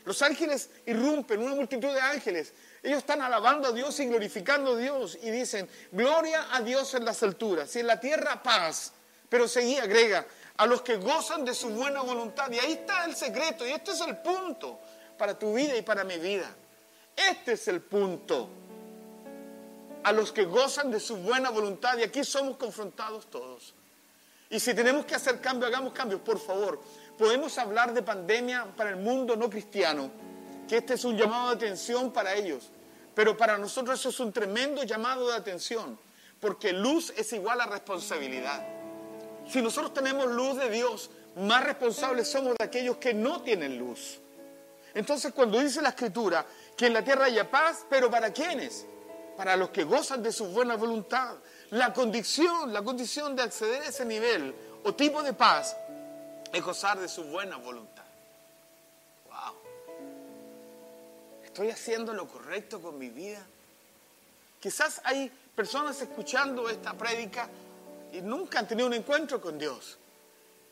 Los 0.04 0.22
ángeles 0.22 0.70
irrumpen, 0.86 1.42
una 1.42 1.56
multitud 1.56 1.92
de 1.92 2.00
ángeles. 2.00 2.52
Ellos 2.84 2.98
están 2.98 3.20
alabando 3.20 3.66
a 3.66 3.72
Dios 3.72 3.98
y 3.98 4.06
glorificando 4.06 4.74
a 4.74 4.76
Dios 4.76 5.18
y 5.20 5.32
dicen, 5.32 5.68
gloria 5.90 6.46
a 6.52 6.60
Dios 6.60 6.94
en 6.94 7.04
las 7.04 7.20
alturas 7.24 7.74
y 7.74 7.80
en 7.80 7.88
la 7.88 7.98
tierra 7.98 8.40
paz. 8.40 8.92
Pero 9.28 9.48
seguí, 9.48 9.78
agrega, 9.78 10.24
a 10.56 10.66
los 10.66 10.82
que 10.82 10.98
gozan 10.98 11.44
de 11.44 11.52
su 11.52 11.68
buena 11.70 12.00
voluntad. 12.02 12.48
Y 12.52 12.60
ahí 12.60 12.74
está 12.74 13.06
el 13.06 13.16
secreto 13.16 13.66
y 13.66 13.72
este 13.72 13.90
es 13.90 14.00
el 14.02 14.18
punto 14.18 14.78
para 15.18 15.36
tu 15.36 15.52
vida 15.52 15.76
y 15.76 15.82
para 15.82 16.04
mi 16.04 16.18
vida. 16.18 16.48
Este 17.16 17.54
es 17.54 17.66
el 17.66 17.80
punto. 17.80 18.65
A 20.06 20.12
los 20.12 20.30
que 20.30 20.44
gozan 20.44 20.92
de 20.92 21.00
su 21.00 21.16
buena 21.16 21.50
voluntad 21.50 21.98
y 21.98 22.04
aquí 22.04 22.22
somos 22.22 22.56
confrontados 22.58 23.26
todos. 23.26 23.74
Y 24.48 24.60
si 24.60 24.72
tenemos 24.72 25.04
que 25.04 25.16
hacer 25.16 25.40
cambios, 25.40 25.68
hagamos 25.68 25.92
cambios, 25.92 26.20
por 26.20 26.38
favor. 26.38 26.80
Podemos 27.18 27.58
hablar 27.58 27.92
de 27.92 28.02
pandemia 28.02 28.68
para 28.76 28.90
el 28.90 28.98
mundo 28.98 29.34
no 29.34 29.50
cristiano, 29.50 30.08
que 30.68 30.76
este 30.76 30.94
es 30.94 31.04
un 31.04 31.16
llamado 31.16 31.48
de 31.48 31.56
atención 31.56 32.12
para 32.12 32.34
ellos. 32.34 32.70
Pero 33.16 33.36
para 33.36 33.58
nosotros 33.58 33.98
eso 33.98 34.10
es 34.10 34.20
un 34.20 34.32
tremendo 34.32 34.84
llamado 34.84 35.26
de 35.26 35.34
atención, 35.34 35.98
porque 36.38 36.72
luz 36.72 37.12
es 37.16 37.32
igual 37.32 37.60
a 37.60 37.66
responsabilidad. 37.66 38.64
Si 39.50 39.60
nosotros 39.60 39.92
tenemos 39.92 40.26
luz 40.26 40.56
de 40.56 40.70
Dios, 40.70 41.10
más 41.34 41.64
responsables 41.64 42.30
somos 42.30 42.54
de 42.56 42.64
aquellos 42.64 42.98
que 42.98 43.12
no 43.12 43.42
tienen 43.42 43.76
luz. 43.76 44.20
Entonces 44.94 45.32
cuando 45.32 45.58
dice 45.58 45.82
la 45.82 45.88
escritura 45.88 46.46
que 46.76 46.86
en 46.86 46.92
la 46.92 47.02
tierra 47.02 47.24
haya 47.24 47.50
paz, 47.50 47.84
pero 47.90 48.08
¿para 48.08 48.32
quiénes? 48.32 48.86
Para 49.36 49.56
los 49.56 49.70
que 49.70 49.84
gozan 49.84 50.22
de 50.22 50.32
su 50.32 50.46
buena 50.46 50.76
voluntad. 50.76 51.34
La 51.70 51.92
condición, 51.92 52.72
la 52.72 52.82
condición 52.82 53.36
de 53.36 53.42
acceder 53.42 53.82
a 53.82 53.88
ese 53.88 54.04
nivel 54.04 54.54
o 54.84 54.94
tipo 54.94 55.22
de 55.22 55.32
paz 55.32 55.76
es 56.52 56.62
gozar 56.62 56.98
de 56.98 57.08
su 57.08 57.24
buena 57.24 57.56
voluntad. 57.56 58.04
Wow. 59.26 59.54
¿Estoy 61.44 61.70
haciendo 61.70 62.12
lo 62.12 62.28
correcto 62.28 62.80
con 62.80 62.98
mi 62.98 63.10
vida? 63.10 63.44
Quizás 64.60 65.00
hay 65.04 65.30
personas 65.54 66.00
escuchando 66.00 66.68
esta 66.68 66.94
prédica 66.94 67.48
y 68.12 68.20
nunca 68.20 68.60
han 68.60 68.68
tenido 68.68 68.86
un 68.86 68.94
encuentro 68.94 69.40
con 69.40 69.58
Dios. 69.58 69.98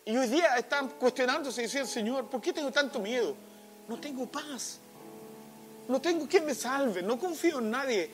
Y 0.04 0.16
hoy 0.16 0.28
día 0.28 0.56
están 0.56 0.90
cuestionándose 0.90 1.62
y 1.62 1.64
diciendo, 1.64 1.88
Señor, 1.88 2.28
¿por 2.28 2.40
qué 2.40 2.52
tengo 2.52 2.70
tanto 2.70 2.98
miedo? 2.98 3.34
No 3.88 3.98
tengo 3.98 4.26
paz. 4.26 4.78
No 5.88 6.00
tengo 6.00 6.26
quien 6.28 6.44
me 6.44 6.54
salve. 6.54 7.02
No 7.02 7.18
confío 7.18 7.58
en 7.58 7.70
nadie. 7.70 8.10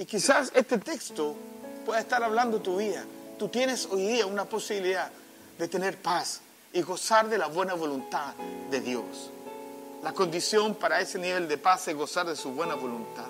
Y 0.00 0.06
quizás 0.06 0.50
este 0.54 0.78
texto 0.78 1.36
pueda 1.84 2.00
estar 2.00 2.24
hablando 2.24 2.62
tu 2.62 2.78
vida. 2.78 3.04
Tú 3.38 3.50
tienes 3.50 3.84
hoy 3.84 4.06
día 4.06 4.24
una 4.24 4.46
posibilidad 4.46 5.10
de 5.58 5.68
tener 5.68 5.98
paz 5.98 6.40
y 6.72 6.80
gozar 6.80 7.28
de 7.28 7.36
la 7.36 7.48
buena 7.48 7.74
voluntad 7.74 8.32
de 8.70 8.80
Dios. 8.80 9.30
La 10.02 10.14
condición 10.14 10.74
para 10.74 11.02
ese 11.02 11.18
nivel 11.18 11.46
de 11.48 11.58
paz 11.58 11.86
es 11.88 11.94
gozar 11.94 12.26
de 12.26 12.34
su 12.34 12.50
buena 12.52 12.76
voluntad. 12.76 13.26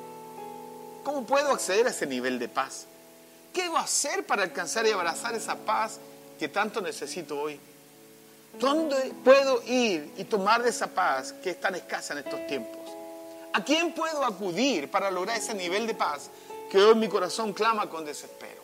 ¿Cómo 1.02 1.26
puedo 1.26 1.50
acceder 1.50 1.88
a 1.88 1.90
ese 1.90 2.06
nivel 2.06 2.38
de 2.38 2.48
paz? 2.48 2.86
¿Qué 3.52 3.64
debo 3.64 3.78
hacer 3.78 4.24
para 4.24 4.44
alcanzar 4.44 4.86
y 4.86 4.92
abrazar 4.92 5.34
esa 5.34 5.56
paz 5.56 5.98
que 6.38 6.48
tanto 6.48 6.80
necesito 6.80 7.36
hoy? 7.36 7.58
¿Dónde 8.60 9.12
puedo 9.24 9.60
ir 9.66 10.12
y 10.16 10.22
tomar 10.22 10.62
de 10.62 10.70
esa 10.70 10.86
paz 10.86 11.32
que 11.32 11.50
es 11.50 11.60
tan 11.60 11.74
escasa 11.74 12.12
en 12.12 12.20
estos 12.20 12.46
tiempos? 12.46 12.78
¿A 13.52 13.64
quién 13.64 13.92
puedo 13.92 14.24
acudir 14.24 14.88
para 14.88 15.10
lograr 15.10 15.36
ese 15.36 15.54
nivel 15.54 15.88
de 15.88 15.94
paz 15.94 16.30
que 16.70 16.78
hoy 16.78 16.94
mi 16.94 17.08
corazón 17.08 17.52
clama 17.52 17.90
con 17.90 18.04
desespero? 18.04 18.62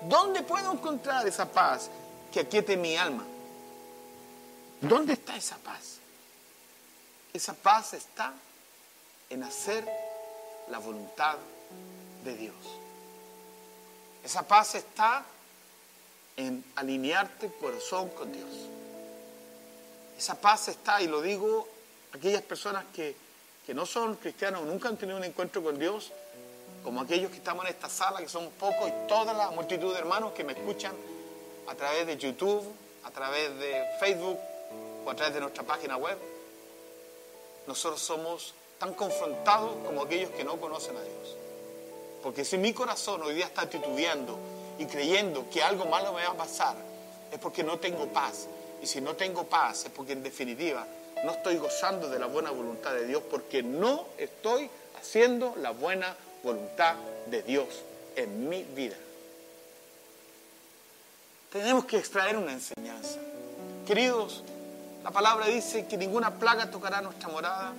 ¿Dónde 0.00 0.42
puedo 0.42 0.72
encontrar 0.72 1.26
esa 1.28 1.50
paz 1.50 1.90
que 2.32 2.40
aquiete 2.40 2.76
mi 2.76 2.96
alma? 2.96 3.24
¿Dónde 4.80 5.12
está 5.12 5.36
esa 5.36 5.58
paz? 5.58 5.98
Esa 7.32 7.54
paz 7.54 7.92
está 7.92 8.32
en 9.28 9.42
hacer 9.42 9.86
la 10.70 10.78
voluntad 10.78 11.36
de 12.24 12.36
Dios. 12.36 12.56
Esa 14.24 14.42
paz 14.42 14.74
está 14.74 15.24
en 16.36 16.64
alinearte 16.76 17.52
corazón 17.60 18.08
con 18.10 18.32
Dios. 18.32 18.48
Esa 20.16 20.40
paz 20.40 20.68
está, 20.68 21.02
y 21.02 21.06
lo 21.06 21.20
digo, 21.20 21.68
aquellas 22.12 22.42
personas 22.42 22.84
que, 22.94 23.14
que 23.66 23.74
no 23.74 23.84
son 23.84 24.16
cristianos 24.16 24.64
nunca 24.64 24.88
han 24.88 24.96
tenido 24.96 25.18
un 25.18 25.24
encuentro 25.24 25.62
con 25.62 25.78
Dios, 25.78 26.12
como 26.82 27.00
aquellos 27.00 27.30
que 27.30 27.38
estamos 27.38 27.64
en 27.64 27.70
esta 27.72 27.88
sala, 27.88 28.20
que 28.20 28.28
somos 28.28 28.52
pocos, 28.54 28.88
y 28.88 29.08
toda 29.08 29.32
la 29.32 29.50
multitud 29.50 29.92
de 29.92 29.98
hermanos 29.98 30.32
que 30.32 30.44
me 30.44 30.52
escuchan 30.52 30.92
a 31.68 31.74
través 31.74 32.06
de 32.06 32.16
YouTube, 32.16 32.64
a 33.04 33.10
través 33.10 33.58
de 33.58 33.84
Facebook 33.98 34.38
o 35.04 35.10
a 35.10 35.14
través 35.14 35.34
de 35.34 35.40
nuestra 35.40 35.62
página 35.62 35.96
web. 35.96 36.18
nosotros 37.66 38.00
somos 38.00 38.54
tan 38.78 38.94
confrontados 38.94 39.76
como 39.86 40.02
aquellos 40.02 40.30
que 40.30 40.42
no 40.42 40.58
conocen 40.58 40.96
a 40.96 41.02
Dios. 41.02 41.36
Porque 42.22 42.44
si 42.44 42.58
mi 42.58 42.72
corazón 42.72 43.22
hoy 43.22 43.34
día 43.34 43.46
está 43.46 43.68
titubeando 43.68 44.38
y 44.78 44.86
creyendo 44.86 45.48
que 45.50 45.62
algo 45.62 45.84
malo 45.86 46.12
me 46.12 46.24
va 46.24 46.30
a 46.30 46.36
pasar, 46.36 46.74
es 47.30 47.38
porque 47.38 47.62
no 47.62 47.78
tengo 47.78 48.06
paz. 48.06 48.48
Y 48.82 48.86
si 48.86 49.00
no 49.00 49.14
tengo 49.14 49.44
paz 49.44 49.84
es 49.84 49.90
porque 49.90 50.12
en 50.12 50.22
definitiva 50.22 50.86
no 51.24 51.32
estoy 51.32 51.58
gozando 51.58 52.08
de 52.08 52.18
la 52.18 52.26
buena 52.26 52.50
voluntad 52.50 52.94
de 52.94 53.06
Dios, 53.06 53.22
porque 53.30 53.62
no 53.62 54.06
estoy 54.16 54.70
haciendo 54.98 55.54
la 55.56 55.70
buena 55.70 56.06
voluntad 56.08 56.29
de 56.42 57.42
Dios 57.42 57.68
en 58.16 58.48
mi 58.48 58.62
vida. 58.62 58.96
Tenemos 61.52 61.84
que 61.84 61.98
extraer 61.98 62.36
una 62.36 62.52
enseñanza. 62.52 63.18
Queridos, 63.86 64.42
la 65.02 65.10
palabra 65.10 65.46
dice 65.46 65.86
que 65.86 65.96
ninguna 65.96 66.34
plaga 66.34 66.70
tocará 66.70 67.00
nuestra 67.00 67.28
morada. 67.28 67.72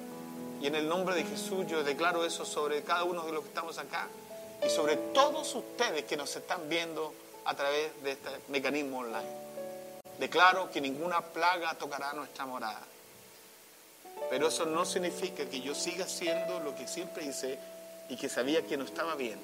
Y 0.62 0.67
en 0.67 0.76
el 0.76 0.88
nombre 0.88 1.15
de 1.15 1.24
Jesús 1.24 1.65
yo 1.67 1.84
declaro 1.84 2.24
eso 2.24 2.45
sobre 2.45 2.84
cada 2.84 3.04
uno 3.04 3.26
de 3.26 3.32
los 3.32 3.41
que 3.41 3.50
estamos 3.50 3.78
acá 3.80 4.08
y 4.63 4.69
sobre 4.69 4.95
todos 4.95 5.56
ustedes 5.56 6.04
que 6.06 6.15
nos 6.15 6.36
están 6.36 6.69
viendo 6.69 7.13
a 7.45 7.56
través 7.56 7.91
de 8.04 8.12
este 8.12 8.30
mecanismo 8.50 9.00
online. 9.00 9.41
Declaro 10.19 10.69
que 10.69 10.80
ninguna 10.80 11.21
plaga 11.21 11.74
tocará 11.74 12.13
nuestra 12.13 12.45
morada. 12.45 12.82
Pero 14.30 14.50
eso 14.50 14.65
no 14.65 14.86
significa 14.86 15.45
que 15.45 15.62
yo 15.62 15.74
siga 15.74 16.06
haciendo 16.06 16.60
lo 16.60 16.76
que 16.76 16.88
siempre 16.88 17.26
hice 17.26 17.58
y 18.12 18.17
que 18.17 18.28
sabía 18.28 18.62
que 18.67 18.76
no 18.76 18.84
estaba 18.84 19.15
bien. 19.15 19.39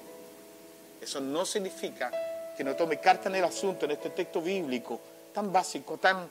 Eso 1.00 1.20
no 1.22 1.46
significa 1.46 2.12
que 2.54 2.62
no 2.62 2.76
tome 2.76 3.00
carta 3.00 3.30
en 3.30 3.36
el 3.36 3.44
asunto, 3.44 3.86
en 3.86 3.92
este 3.92 4.10
texto 4.10 4.42
bíblico 4.42 5.00
tan 5.32 5.50
básico, 5.50 5.96
tan 5.96 6.28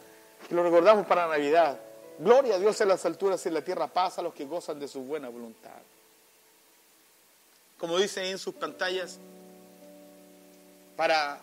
que 0.47 0.53
lo 0.53 0.61
recordamos 0.61 1.07
para 1.07 1.27
Navidad. 1.27 1.79
Gloria 2.19 2.55
a 2.55 2.59
Dios 2.59 2.79
en 2.79 2.89
las 2.89 3.03
alturas 3.05 3.43
y 3.43 3.47
en 3.47 3.55
la 3.55 3.61
tierra, 3.63 3.87
paz 3.87 4.19
a 4.19 4.21
los 4.21 4.35
que 4.35 4.45
gozan 4.45 4.79
de 4.79 4.87
su 4.87 5.01
buena 5.01 5.29
voluntad. 5.29 5.71
Como 7.79 7.97
dice 7.97 8.29
en 8.29 8.37
sus 8.37 8.53
pantallas, 8.53 9.17
para, 10.95 11.39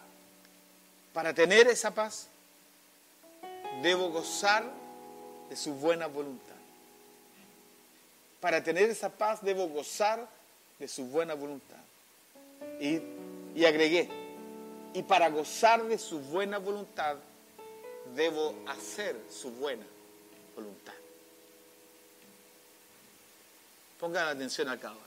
para 1.12 1.34
tener 1.34 1.66
esa 1.66 1.92
paz, 1.92 2.28
debo 3.82 4.10
gozar 4.10 4.64
de 5.50 5.56
su 5.56 5.74
buena 5.74 6.06
voluntad. 6.06 6.54
Para 8.40 8.62
tener 8.62 8.90
esa 8.90 9.08
paz, 9.08 9.42
debo 9.42 9.66
gozar 9.68 10.28
de 10.84 10.88
su 10.88 11.06
buena 11.06 11.32
voluntad. 11.32 11.78
Y, 12.78 13.00
y 13.56 13.64
agregué, 13.64 14.06
y 14.92 15.02
para 15.02 15.30
gozar 15.30 15.82
de 15.84 15.96
su 15.96 16.18
buena 16.18 16.58
voluntad, 16.58 17.16
debo 18.14 18.54
hacer 18.66 19.16
su 19.30 19.50
buena 19.52 19.86
voluntad. 20.54 20.92
Pongan 23.98 24.28
atención 24.28 24.68
acá 24.68 24.88
ahora. 24.88 25.00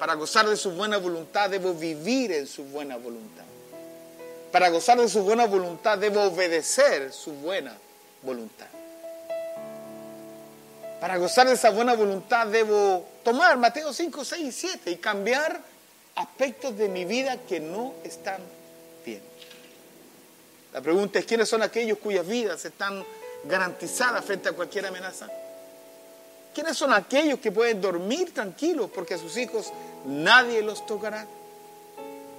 Para 0.00 0.14
gozar 0.14 0.48
de 0.48 0.56
su 0.56 0.72
buena 0.72 0.98
voluntad 0.98 1.48
debo 1.48 1.72
vivir 1.72 2.32
en 2.32 2.48
su 2.48 2.64
buena 2.64 2.96
voluntad. 2.96 3.44
Para 4.50 4.70
gozar 4.70 4.98
de 4.98 5.08
su 5.08 5.22
buena 5.22 5.46
voluntad 5.46 5.98
debo 5.98 6.20
obedecer 6.22 7.12
su 7.12 7.32
buena 7.32 7.76
voluntad. 8.22 8.66
Para 11.00 11.16
gozar 11.18 11.46
de 11.46 11.54
esa 11.54 11.70
buena 11.70 11.94
voluntad 11.94 12.48
debo 12.48 13.14
tomar 13.26 13.58
Mateo 13.58 13.92
5, 13.92 14.24
6 14.24 14.40
y 14.40 14.52
7 14.52 14.90
y 14.92 14.96
cambiar 14.98 15.60
aspectos 16.14 16.78
de 16.78 16.88
mi 16.88 17.04
vida 17.04 17.38
que 17.38 17.58
no 17.58 17.94
están 18.04 18.40
bien. 19.04 19.20
La 20.72 20.80
pregunta 20.80 21.18
es, 21.18 21.26
¿quiénes 21.26 21.48
son 21.48 21.60
aquellos 21.60 21.98
cuyas 21.98 22.24
vidas 22.24 22.64
están 22.64 23.04
garantizadas 23.42 24.24
frente 24.24 24.48
a 24.48 24.52
cualquier 24.52 24.86
amenaza? 24.86 25.28
¿Quiénes 26.54 26.76
son 26.76 26.92
aquellos 26.92 27.40
que 27.40 27.50
pueden 27.50 27.80
dormir 27.80 28.32
tranquilos 28.32 28.88
porque 28.94 29.14
a 29.14 29.18
sus 29.18 29.36
hijos 29.36 29.72
nadie 30.04 30.62
los 30.62 30.86
tocará? 30.86 31.26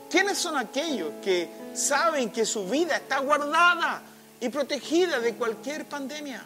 ¿Quiénes 0.09 0.37
son 0.37 0.57
aquellos 0.57 1.11
que 1.21 1.49
saben 1.73 2.31
que 2.31 2.45
su 2.45 2.65
vida 2.65 2.95
está 2.95 3.19
guardada 3.19 4.03
y 4.39 4.47
protegida 4.47 5.19
de 5.19 5.35
cualquier 5.35 5.83
pandemia? 5.83 6.45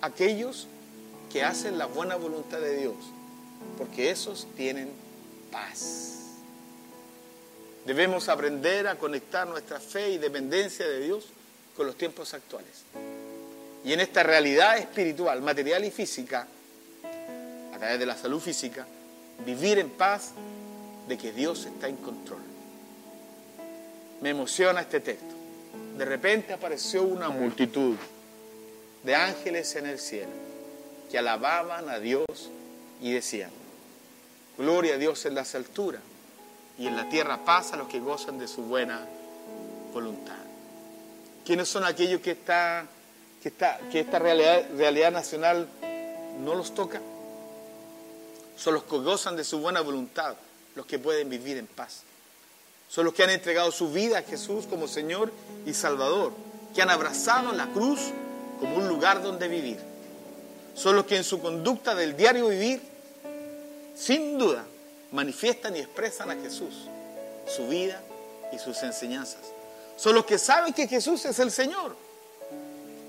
Aquellos 0.00 0.68
que 1.30 1.42
hacen 1.42 1.78
la 1.78 1.86
buena 1.86 2.16
voluntad 2.16 2.60
de 2.60 2.76
Dios, 2.78 2.96
porque 3.76 4.10
esos 4.10 4.46
tienen 4.56 4.90
paz. 5.50 6.14
Debemos 7.86 8.28
aprender 8.28 8.86
a 8.86 8.96
conectar 8.96 9.46
nuestra 9.46 9.80
fe 9.80 10.10
y 10.10 10.18
dependencia 10.18 10.86
de 10.86 11.00
Dios 11.00 11.26
con 11.76 11.86
los 11.86 11.96
tiempos 11.96 12.34
actuales. 12.34 12.82
Y 13.84 13.92
en 13.92 14.00
esta 14.00 14.22
realidad 14.22 14.78
espiritual, 14.78 15.40
material 15.40 15.84
y 15.84 15.90
física, 15.90 16.46
a 17.72 17.78
través 17.78 17.98
de 17.98 18.06
la 18.06 18.16
salud 18.16 18.40
física, 18.40 18.86
vivir 19.46 19.78
en 19.78 19.90
paz 19.90 20.32
de 21.06 21.16
que 21.16 21.32
Dios 21.32 21.64
está 21.64 21.88
en 21.88 21.96
control. 21.96 22.42
Me 24.20 24.30
emociona 24.30 24.80
este 24.80 25.00
texto. 25.00 25.34
De 25.96 26.04
repente 26.04 26.52
apareció 26.52 27.04
una 27.04 27.28
multitud 27.28 27.94
de 29.04 29.14
ángeles 29.14 29.76
en 29.76 29.86
el 29.86 29.98
cielo 29.98 30.47
que 31.10 31.18
alababan 31.18 31.88
a 31.88 31.98
Dios 31.98 32.26
y 33.00 33.12
decían, 33.12 33.50
gloria 34.56 34.94
a 34.94 34.98
Dios 34.98 35.24
en 35.26 35.34
las 35.34 35.54
alturas 35.54 36.02
y 36.78 36.86
en 36.86 36.96
la 36.96 37.08
tierra 37.08 37.44
paz 37.44 37.72
a 37.72 37.76
los 37.76 37.88
que 37.88 38.00
gozan 38.00 38.38
de 38.38 38.48
su 38.48 38.62
buena 38.62 39.00
voluntad. 39.92 40.36
¿Quiénes 41.44 41.68
son 41.68 41.84
aquellos 41.84 42.20
que, 42.20 42.32
está, 42.32 42.86
que, 43.42 43.52
que 43.90 44.00
esta 44.00 44.18
realidad, 44.18 44.66
realidad 44.76 45.12
nacional 45.12 45.66
no 46.44 46.54
los 46.54 46.74
toca? 46.74 47.00
Son 48.56 48.74
los 48.74 48.84
que 48.84 48.98
gozan 48.98 49.36
de 49.36 49.44
su 49.44 49.60
buena 49.60 49.80
voluntad, 49.80 50.34
los 50.74 50.84
que 50.86 50.98
pueden 50.98 51.30
vivir 51.30 51.56
en 51.56 51.66
paz. 51.66 52.02
Son 52.88 53.04
los 53.04 53.14
que 53.14 53.22
han 53.22 53.30
entregado 53.30 53.70
su 53.70 53.90
vida 53.92 54.18
a 54.18 54.22
Jesús 54.22 54.66
como 54.66 54.88
Señor 54.88 55.32
y 55.66 55.74
Salvador, 55.74 56.32
que 56.74 56.82
han 56.82 56.90
abrazado 56.90 57.52
la 57.52 57.66
cruz 57.66 58.00
como 58.60 58.76
un 58.76 58.88
lugar 58.88 59.22
donde 59.22 59.48
vivir. 59.48 59.87
Son 60.78 60.94
los 60.94 61.06
que 61.06 61.16
en 61.16 61.24
su 61.24 61.40
conducta 61.40 61.92
del 61.96 62.16
diario 62.16 62.48
vivir, 62.48 62.80
sin 63.96 64.38
duda, 64.38 64.64
manifiestan 65.10 65.74
y 65.74 65.80
expresan 65.80 66.30
a 66.30 66.36
Jesús, 66.36 66.72
su 67.48 67.66
vida 67.66 68.00
y 68.52 68.60
sus 68.60 68.80
enseñanzas. 68.84 69.40
Son 69.96 70.14
los 70.14 70.24
que 70.24 70.38
saben 70.38 70.72
que 70.72 70.86
Jesús 70.86 71.24
es 71.24 71.40
el 71.40 71.50
Señor, 71.50 71.96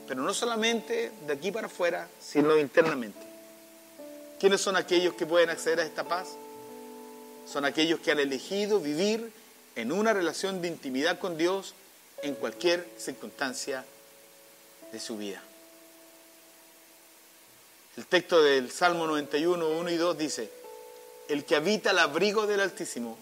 pero 0.08 0.24
no 0.24 0.34
solamente 0.34 1.12
de 1.28 1.34
aquí 1.34 1.52
para 1.52 1.68
afuera, 1.68 2.08
sino 2.20 2.58
internamente. 2.58 3.20
¿Quiénes 4.40 4.62
son 4.62 4.76
aquellos 4.76 5.14
que 5.14 5.28
pueden 5.28 5.52
acceder 5.52 5.82
a 5.82 5.86
esta 5.86 6.04
paz? 6.04 6.30
Son 7.48 7.66
aquellos 7.66 8.00
que 8.00 8.12
han 8.12 8.20
elegido 8.20 8.80
vivir 8.80 9.32
en 9.76 9.92
una 9.92 10.12
relación 10.12 10.60
de 10.64 10.70
intimidad 10.70 11.20
con 11.20 11.38
Dios 11.38 11.76
en 12.24 12.34
cualquier 12.34 12.88
circunstancia 12.98 13.86
de 14.92 15.00
su 15.00 15.18
vida. 15.18 15.44
El 18.00 18.06
texto 18.06 18.42
del 18.42 18.72
Salmo 18.72 19.06
91, 19.08 19.68
1 19.68 19.90
y 19.90 19.98
2 19.98 20.18
dice, 20.18 20.50
el 21.28 21.44
que 21.44 21.58
habita 21.58 21.92
el 21.92 22.00
abrigo 22.00 22.48
del 22.48 22.62
Altísimo 22.62 23.18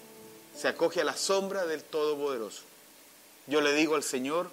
se 0.55 0.67
acoge 0.67 1.01
a 1.01 1.03
la 1.03 1.17
sombra 1.17 1.65
del 1.65 1.81
Todopoderoso. 1.81 2.61
Yo 3.47 3.59
le 3.59 3.73
digo 3.73 3.95
al 3.95 4.03
Señor, 4.03 4.51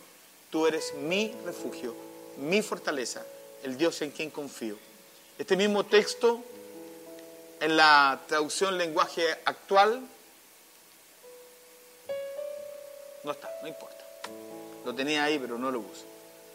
tú 0.48 0.66
eres 0.66 0.94
mi 0.94 1.34
refugio, 1.44 1.94
mi 2.38 2.62
fortaleza, 2.62 3.22
el 3.64 3.76
Dios 3.76 4.00
en 4.00 4.12
quien 4.12 4.30
confío. 4.30 4.78
Este 5.38 5.58
mismo 5.58 5.84
texto, 5.84 6.42
en 7.60 7.76
la 7.76 8.18
traducción 8.26 8.78
lenguaje 8.78 9.30
actual, 9.44 10.00
no 13.24 13.30
está, 13.30 13.50
no 13.60 13.68
importa. 13.68 14.02
Lo 14.86 14.94
tenía 14.94 15.24
ahí, 15.24 15.38
pero 15.38 15.58
no 15.58 15.70
lo 15.70 15.82
puse. 15.82 16.04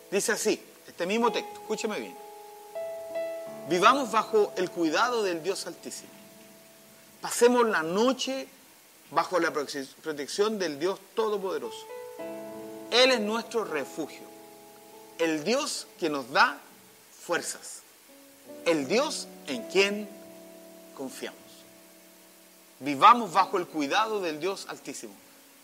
Dice 0.10 0.32
así, 0.32 0.60
este 0.88 1.06
mismo 1.06 1.32
texto, 1.32 1.62
escúcheme 1.62 2.00
bien. 2.00 2.29
Vivamos 3.70 4.12
bajo 4.12 4.52
el 4.58 4.70
cuidado 4.72 5.24
del 5.24 5.44
Dios 5.44 5.68
Altísimo 5.68 6.20
Pasemos 7.22 7.68
la 7.68 7.84
noche 7.84 8.48
bajo 9.12 9.40
la 9.40 9.52
protección 9.52 10.58
del 10.58 10.80
Dios 10.80 11.00
Todopoderoso. 11.16 11.86
Él 12.92 13.12
es 13.12 13.20
nuestro 13.20 13.66
refugio, 13.66 14.22
el 15.18 15.44
Dios 15.44 15.88
que 16.00 16.10
nos 16.10 16.32
da 16.32 16.58
fuerzas, 17.26 17.82
el 18.66 18.88
Dios 18.88 19.28
en 19.48 19.64
quien 19.64 20.10
confiamos. 20.96 21.38
Vivamos 22.80 23.34
bajo 23.34 23.58
el 23.58 23.68
cuidado 23.68 24.22
del 24.22 24.40
Dios 24.40 24.66
Altísimo, 24.70 25.14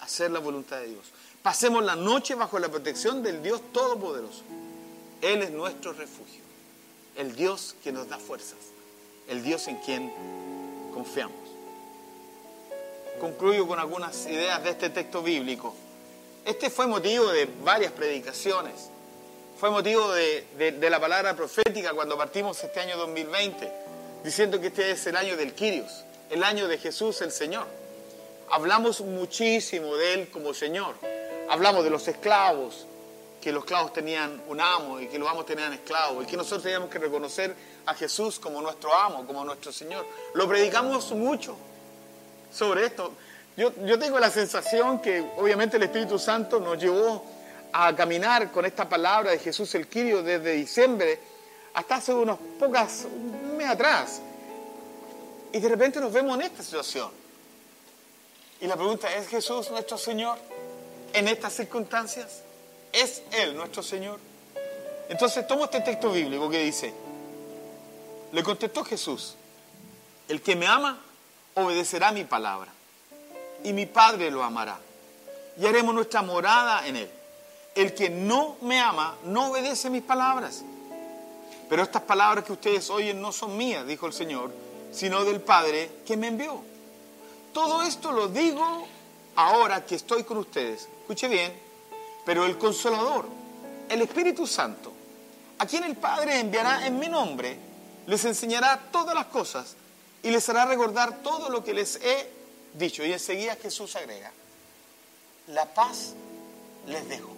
hacer 0.01 0.29
la 0.31 0.39
voluntad 0.39 0.79
de 0.79 0.87
Dios. 0.87 1.05
Pasemos 1.41 1.83
la 1.85 1.95
noche 1.95 2.35
bajo 2.35 2.59
la 2.59 2.67
protección 2.67 3.23
del 3.23 3.41
Dios 3.41 3.61
Todopoderoso. 3.71 4.43
Él 5.21 5.41
es 5.41 5.51
nuestro 5.51 5.93
refugio, 5.93 6.41
el 7.15 7.35
Dios 7.35 7.75
que 7.83 7.91
nos 7.91 8.07
da 8.09 8.17
fuerzas, 8.17 8.57
el 9.27 9.43
Dios 9.43 9.67
en 9.67 9.77
quien 9.77 10.11
confiamos 10.93 11.45
concluyo 13.19 13.65
con 13.65 13.79
algunas 13.79 14.25
ideas 14.25 14.61
de 14.61 14.71
este 14.71 14.89
texto 14.89 15.23
bíblico. 15.23 15.73
Este 16.43 16.69
fue 16.69 16.85
motivo 16.85 17.29
de 17.29 17.47
varias 17.63 17.93
predicaciones 17.93 18.89
fue 19.57 19.69
motivo 19.69 20.11
de, 20.11 20.89
la 20.89 20.99
palabra 20.99 21.33
profética 21.33 21.93
cuando 21.93 22.17
partimos 22.17 22.61
este 22.61 22.81
año 22.81 22.97
2020, 22.97 23.71
diciendo 24.21 24.59
que 24.59 24.67
este 24.67 24.91
es 24.91 25.07
el 25.07 25.15
año 25.15 25.37
del 25.37 25.53
Quirios, 25.53 26.03
el 26.29 26.43
año 26.43 26.67
de 26.67 26.77
Jesús 26.77 27.21
el 27.21 27.31
Señor. 27.31 27.65
Hablamos 28.49 28.99
muchísimo 28.99 29.95
de 29.95 30.13
Él 30.13 30.29
como 30.29 30.53
Señor. 30.53 30.95
Hablamos 31.49 31.85
de 31.85 31.89
los 31.89 32.05
esclavos, 32.09 32.85
que 33.45 33.51
los 33.51 33.63
esclavos 33.63 33.93
tenían 33.93 34.41
un 34.47 34.59
amo 34.59 34.99
y 34.99 35.05
que 35.05 35.19
los 35.19 35.29
amos 35.29 35.45
tenían 35.45 35.71
esclavos 35.71 36.23
y 36.23 36.25
que 36.25 36.35
nosotros 36.35 36.63
teníamos 36.63 36.89
que 36.89 36.97
reconocer 36.97 37.55
a 37.85 37.93
Jesús 37.93 38.39
como 38.39 38.59
nuestro 38.59 38.91
amo, 38.91 39.23
como 39.27 39.45
nuestro 39.45 39.71
Señor. 39.71 40.03
Lo 40.33 40.47
predicamos 40.47 41.11
mucho 41.11 41.55
sobre 42.51 42.87
esto. 42.87 43.13
Yo, 43.55 43.71
yo 43.85 43.99
tengo 43.99 44.17
la 44.17 44.31
sensación 44.31 44.99
que 44.99 45.23
obviamente 45.37 45.77
el 45.77 45.83
Espíritu 45.83 46.17
Santo 46.17 46.59
nos 46.59 46.79
llevó 46.79 47.23
a 47.71 47.95
caminar 47.95 48.51
con 48.51 48.65
esta 48.65 48.89
palabra 48.89 49.29
de 49.29 49.37
Jesús 49.37 49.75
el 49.75 49.85
Quirio 49.85 50.23
desde 50.23 50.53
diciembre 50.53 51.19
hasta 51.75 51.97
hace 51.97 52.15
unos 52.15 52.39
pocas, 52.57 53.05
un 53.05 53.57
mes 53.57 53.69
atrás. 53.69 54.21
Y 55.53 55.59
de 55.59 55.69
repente 55.69 55.99
nos 55.99 56.11
vemos 56.11 56.33
en 56.33 56.41
esta 56.47 56.63
situación. 56.63 57.11
Y 58.59 58.65
la 58.65 58.75
pregunta, 58.75 59.15
¿es 59.15 59.27
Jesús 59.27 59.69
nuestro 59.69 59.99
Señor 59.99 60.39
en 61.13 61.27
estas 61.27 61.53
circunstancias? 61.53 62.41
¿Es 62.95 63.23
Él 63.33 63.57
nuestro 63.57 63.83
Señor? 63.83 64.21
Entonces 65.09 65.45
tomo 65.45 65.65
este 65.65 65.81
texto 65.81 66.11
bíblico 66.11 66.49
que 66.49 66.59
dice, 66.63 66.93
le 68.31 68.41
contestó 68.41 68.85
Jesús, 68.85 69.35
el 70.29 70.41
que 70.41 70.55
me 70.55 70.65
ama 70.65 70.97
obedecerá 71.55 72.13
mi 72.13 72.23
palabra 72.23 72.71
y 73.65 73.73
mi 73.73 73.85
Padre 73.85 74.31
lo 74.31 74.43
amará 74.43 74.79
y 75.59 75.65
haremos 75.65 75.93
nuestra 75.93 76.21
morada 76.21 76.87
en 76.87 76.95
él. 76.95 77.09
El 77.75 77.93
que 77.93 78.09
no 78.09 78.55
me 78.61 78.79
ama 78.79 79.17
no 79.25 79.51
obedece 79.51 79.89
mis 79.89 80.01
palabras. 80.01 80.63
Pero 81.67 81.83
estas 81.83 82.03
palabras 82.03 82.45
que 82.45 82.53
ustedes 82.53 82.89
oyen 82.89 83.19
no 83.19 83.33
son 83.33 83.57
mías, 83.57 83.85
dijo 83.85 84.07
el 84.07 84.13
Señor, 84.13 84.53
sino 84.93 85.25
del 85.25 85.41
Padre 85.41 85.91
que 86.05 86.15
me 86.15 86.27
envió. 86.27 86.61
Todo 87.53 87.83
esto 87.83 88.13
lo 88.13 88.29
digo 88.29 88.87
ahora 89.35 89.85
que 89.85 89.95
estoy 89.95 90.23
con 90.23 90.37
ustedes. 90.37 90.87
Escuche 91.01 91.27
bien, 91.27 91.64
pero 92.25 92.45
el 92.45 92.57
consolador, 92.57 93.27
el 93.87 94.01
Espíritu 94.01 94.47
Santo, 94.47 94.91
a 95.59 95.65
quien 95.65 95.83
el 95.83 95.95
Padre 95.95 96.39
enviará 96.39 96.85
en 96.85 96.99
mi 96.99 97.07
nombre, 97.07 97.57
les 98.07 98.25
enseñará 98.25 98.89
todas 98.91 99.15
las 99.15 99.27
cosas 99.27 99.75
y 100.23 100.31
les 100.31 100.47
hará 100.49 100.65
recordar 100.65 101.21
todo 101.21 101.49
lo 101.49 101.63
que 101.63 101.73
les 101.73 101.97
he 101.97 102.29
dicho. 102.73 103.05
Y 103.05 103.13
enseguida 103.13 103.55
Jesús 103.55 103.95
agrega, 103.95 104.31
la 105.47 105.65
paz 105.73 106.13
les 106.87 107.07
dejo, 107.07 107.29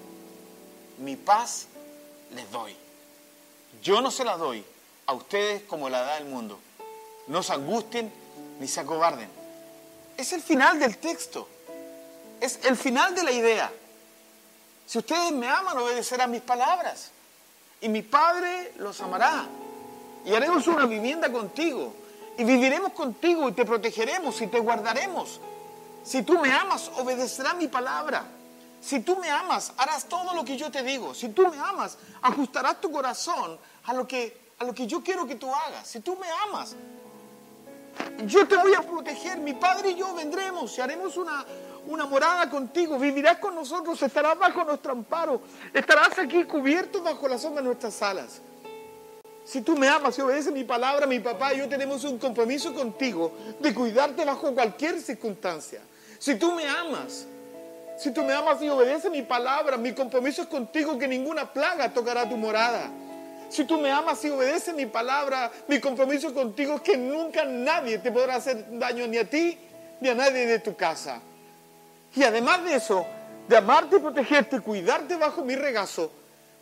mi 1.00 1.16
paz 1.16 1.68
les 2.34 2.50
doy. 2.52 2.76
Yo 3.84 4.02
no 4.02 4.10
se 4.10 4.24
la 4.24 4.38
doy 4.38 4.64
a 5.06 5.14
ustedes 5.14 5.64
como 5.64 5.90
la 5.90 6.02
da 6.02 6.18
el 6.18 6.26
mundo. 6.26 6.60
No 7.28 7.44
se 7.44 7.54
angustien 7.54 8.12
ni 8.60 8.68
se 8.68 8.80
acobarden. 8.80 9.30
Es 10.16 10.34
el 10.34 10.42
final 10.42 10.80
del 10.80 10.98
texto. 10.98 11.48
Es 12.40 12.60
el 12.64 12.76
final 12.76 13.14
de 13.16 13.24
la 13.24 13.32
idea. 13.32 13.72
Si 14.88 14.98
ustedes 14.98 15.34
me 15.34 15.50
aman, 15.50 15.78
obedecerán 15.78 16.32
mis 16.32 16.42
palabras. 16.42 17.12
Y 17.82 17.90
mi 17.90 18.02
Padre 18.02 18.74
los 18.78 19.00
amará. 19.02 19.46
Y 20.26 20.34
haremos 20.34 20.66
una 20.68 20.86
vivienda 20.86 21.30
contigo. 21.30 21.94
Y 22.38 22.46
viviremos 22.46 22.94
contigo 22.94 23.50
y 23.50 23.52
te 23.52 23.66
protegeremos 23.66 24.40
y 24.42 24.48
te 24.48 24.60
guardaremos. 24.60 25.42
Si 26.06 26.24
tú 26.24 26.40
me 26.40 26.54
amas, 26.54 26.90
obedecerá 26.96 27.54
mi 27.54 27.68
palabra. 27.68 28.24
Si 28.80 29.02
tú 29.02 29.18
me 29.18 29.30
amas, 29.30 29.74
harás 29.76 30.06
todo 30.06 30.34
lo 30.34 30.46
que 30.46 30.56
yo 30.56 30.72
te 30.72 30.82
digo. 30.84 31.14
Si 31.14 31.30
tú 31.30 31.50
me 31.50 31.60
amas, 31.60 31.98
ajustarás 32.22 32.80
tu 32.80 32.90
corazón 32.90 33.60
a 33.84 33.94
lo 33.94 34.08
que, 34.08 34.54
a 34.60 34.64
lo 34.64 34.74
que 34.74 34.88
yo 34.88 35.04
quiero 35.04 35.28
que 35.28 35.36
tú 35.36 35.54
hagas. 35.54 35.86
Si 35.86 36.00
tú 36.00 36.16
me 36.16 36.28
amas, 36.48 36.76
yo 38.26 38.48
te 38.48 38.56
voy 38.56 38.74
a 38.74 38.82
proteger. 38.84 39.40
Mi 39.40 39.54
Padre 39.54 39.90
y 39.90 39.96
yo 39.96 40.14
vendremos 40.14 40.78
y 40.78 40.82
haremos 40.82 41.18
una, 41.18 41.46
una 41.88 42.06
morada 42.06 42.50
contigo. 42.50 43.00
Vivirás 43.00 43.38
con 43.38 43.56
nosotros, 43.56 44.02
estarás 44.02 44.38
bajo 44.38 44.64
nuestro 44.64 44.92
amparo. 44.92 45.42
Estarás 45.74 46.18
aquí 46.20 46.44
cubierto 46.44 47.02
bajo 47.02 47.28
la 47.28 47.38
sombra 47.38 47.62
de 47.62 47.68
nuestras 47.68 48.02
alas. 48.02 48.42
Si 49.44 49.62
tú 49.62 49.78
me 49.78 49.88
amas 49.88 50.18
y 50.18 50.22
obedeces 50.22 50.52
mi 50.52 50.66
palabra, 50.66 51.08
mi 51.08 51.20
papá 51.20 51.54
y 51.54 51.60
yo 51.60 51.70
tenemos 51.70 52.04
un 52.04 52.18
compromiso 52.18 52.74
contigo 52.74 53.32
de 53.62 53.74
cuidarte 53.74 54.26
bajo 54.26 54.54
cualquier 54.54 55.00
circunstancia. 55.00 55.80
Si 56.20 56.36
tú 56.36 56.52
me 56.52 56.68
amas, 56.68 57.26
si 57.98 58.12
tú 58.12 58.24
me 58.24 58.34
amas 58.34 58.62
y 58.62 58.68
obedeces 58.68 59.10
mi 59.10 59.22
palabra, 59.22 59.78
mi 59.78 59.94
compromiso 59.94 60.42
es 60.42 60.48
contigo 60.50 60.98
que 61.00 61.08
ninguna 61.08 61.52
plaga 61.52 61.94
tocará 61.94 62.28
tu 62.28 62.36
morada. 62.36 62.92
Si 63.50 63.64
tú 63.64 63.80
me 63.80 63.90
amas 63.90 64.24
y 64.26 64.30
obedeces 64.30 64.76
mi 64.76 64.86
palabra, 64.86 65.50
mi 65.68 65.80
compromiso 65.80 66.34
contigo 66.34 66.76
es 66.76 66.82
que 66.82 66.98
nunca 66.98 67.46
nadie 67.46 68.00
te 68.00 68.12
podrá 68.12 68.36
hacer 68.36 68.66
daño 68.78 69.08
ni 69.08 69.18
a 69.18 69.30
ti 69.30 69.58
ni 70.02 70.10
a 70.10 70.14
nadie 70.14 70.46
de 70.46 70.60
tu 70.60 70.76
casa. 70.76 71.22
Y 72.16 72.24
además 72.24 72.64
de 72.64 72.76
eso, 72.76 73.06
de 73.48 73.58
amarte 73.58 73.98
y 73.98 74.00
protegerte 74.00 74.60
cuidarte 74.60 75.16
bajo 75.16 75.44
mi 75.44 75.56
regazo, 75.56 76.12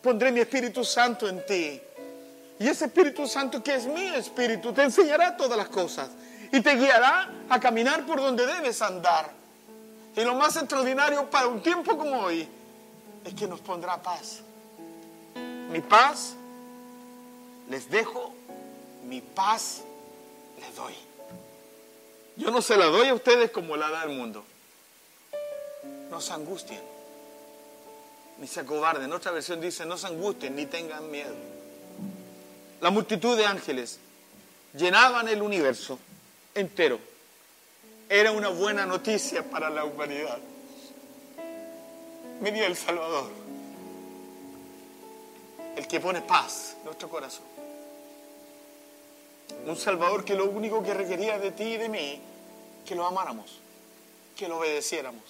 pondré 0.02 0.32
mi 0.32 0.42
Espíritu 0.42 0.84
Santo 0.84 1.28
en 1.28 1.46
ti 1.46 1.82
y 2.60 2.68
ese 2.68 2.86
Espíritu 2.86 3.28
Santo 3.28 3.62
que 3.62 3.76
es 3.76 3.86
mi 3.86 4.08
Espíritu 4.08 4.72
te 4.72 4.84
enseñará 4.84 5.36
todas 5.36 5.58
las 5.58 5.68
cosas 5.68 6.10
y 6.52 6.62
te 6.62 6.76
guiará 6.76 7.30
a 7.50 7.60
caminar 7.60 8.06
por 8.06 8.22
donde 8.22 8.46
debes 8.46 8.82
andar. 8.82 9.30
Y 10.16 10.24
lo 10.24 10.36
más 10.36 10.56
extraordinario 10.56 11.30
para 11.30 11.48
un 11.48 11.62
tiempo 11.62 11.98
como 11.98 12.22
hoy 12.22 12.48
es 13.26 13.34
que 13.34 13.48
nos 13.48 13.60
pondrá 13.60 14.02
paz. 14.02 14.42
Mi 15.70 15.82
paz 15.82 16.36
les 17.70 17.90
dejo, 17.90 18.34
mi 19.06 19.20
paz 19.20 19.82
les 20.62 20.76
doy. 20.76 20.96
Yo 22.38 22.52
no 22.52 22.62
se 22.62 22.78
la 22.78 22.86
doy 22.86 23.10
a 23.10 23.14
ustedes 23.14 23.52
como 23.52 23.76
la 23.76 23.90
da 23.90 24.04
el 24.04 24.12
mundo. 24.12 24.46
No 26.16 26.22
se 26.22 26.32
angustien, 26.32 26.82
ni 28.40 28.48
se 28.48 28.62
acobarden. 28.62 29.12
Otra 29.12 29.34
versión 29.34 29.60
dice, 29.60 29.86
no 29.86 29.98
se 29.98 30.08
angustien, 30.08 30.56
ni 30.56 30.66
tengan 30.66 31.12
miedo 31.12 31.36
la 32.86 32.92
multitud 32.92 33.36
de 33.36 33.46
ángeles 33.46 34.00
llenaban 34.74 35.28
el 35.28 35.42
universo 35.42 35.98
entero. 36.54 37.00
Era 38.08 38.32
una 38.32 38.50
buena 38.50 38.86
noticia 38.86 39.44
para 39.44 39.72
la 39.72 39.86
humanidad. 39.86 40.38
Venía 42.42 42.68
el 42.68 42.76
Salvador, 42.76 43.32
el 45.76 45.88
que 45.88 46.00
pone 46.00 46.22
paz 46.22 46.76
en 46.78 46.86
nuestro 46.86 47.10
corazón. 47.10 47.46
Un 49.66 49.78
Salvador 49.78 50.24
que 50.24 50.36
lo 50.36 50.46
único 50.46 50.84
que 50.84 50.94
requería 50.94 51.40
de 51.40 51.52
ti 51.52 51.64
y 51.64 51.78
de 51.78 51.90
mí, 51.90 52.22
que 52.86 52.94
lo 52.94 53.08
amáramos, 53.08 53.60
que 54.38 54.48
lo 54.48 54.60
obedeciéramos. 54.60 55.24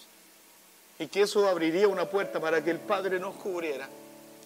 Y 0.97 1.07
que 1.07 1.21
eso 1.21 1.47
abriría 1.47 1.87
una 1.87 2.09
puerta 2.09 2.39
para 2.39 2.63
que 2.63 2.71
el 2.71 2.79
Padre 2.79 3.19
nos 3.19 3.35
cubriera 3.35 3.87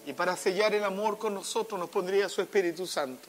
y 0.06 0.12
para 0.12 0.36
sellar 0.36 0.74
el 0.74 0.84
amor 0.84 1.18
con 1.18 1.34
nosotros 1.34 1.78
nos 1.78 1.90
pondría 1.90 2.28
su 2.28 2.40
Espíritu 2.40 2.86
Santo 2.86 3.28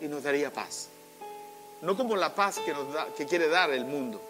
y 0.00 0.06
nos 0.06 0.22
daría 0.22 0.52
paz. 0.52 0.88
No 1.80 1.96
como 1.96 2.16
la 2.16 2.34
paz 2.34 2.58
que, 2.58 2.72
nos 2.72 2.92
da, 2.92 3.06
que 3.16 3.26
quiere 3.26 3.48
dar 3.48 3.70
el 3.70 3.84
mundo, 3.84 4.20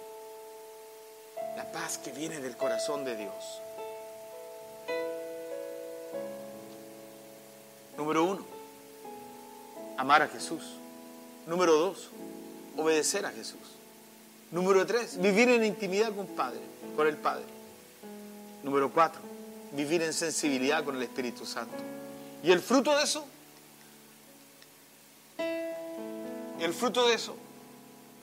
la 1.56 1.70
paz 1.72 1.98
que 1.98 2.12
viene 2.12 2.40
del 2.40 2.56
corazón 2.56 3.04
de 3.04 3.16
Dios. 3.16 3.60
Número 7.96 8.24
uno, 8.24 8.44
amar 9.96 10.22
a 10.22 10.28
Jesús. 10.28 10.76
Número 11.46 11.72
dos, 11.74 12.10
obedecer 12.76 13.26
a 13.26 13.30
Jesús. 13.30 13.71
Número 14.52 14.86
tres, 14.86 15.18
vivir 15.18 15.48
en 15.48 15.64
intimidad 15.64 16.14
con 16.14 16.26
Padre, 16.26 16.60
con 16.94 17.06
el 17.06 17.16
Padre. 17.16 17.44
Número 18.62 18.92
cuatro, 18.92 19.22
vivir 19.72 20.02
en 20.02 20.12
sensibilidad 20.12 20.84
con 20.84 20.94
el 20.94 21.02
Espíritu 21.02 21.46
Santo. 21.46 21.74
Y 22.44 22.52
el 22.52 22.60
fruto 22.60 22.94
de 22.94 23.02
eso, 23.02 23.24
el 26.60 26.74
fruto 26.74 27.08
de 27.08 27.14
eso 27.14 27.34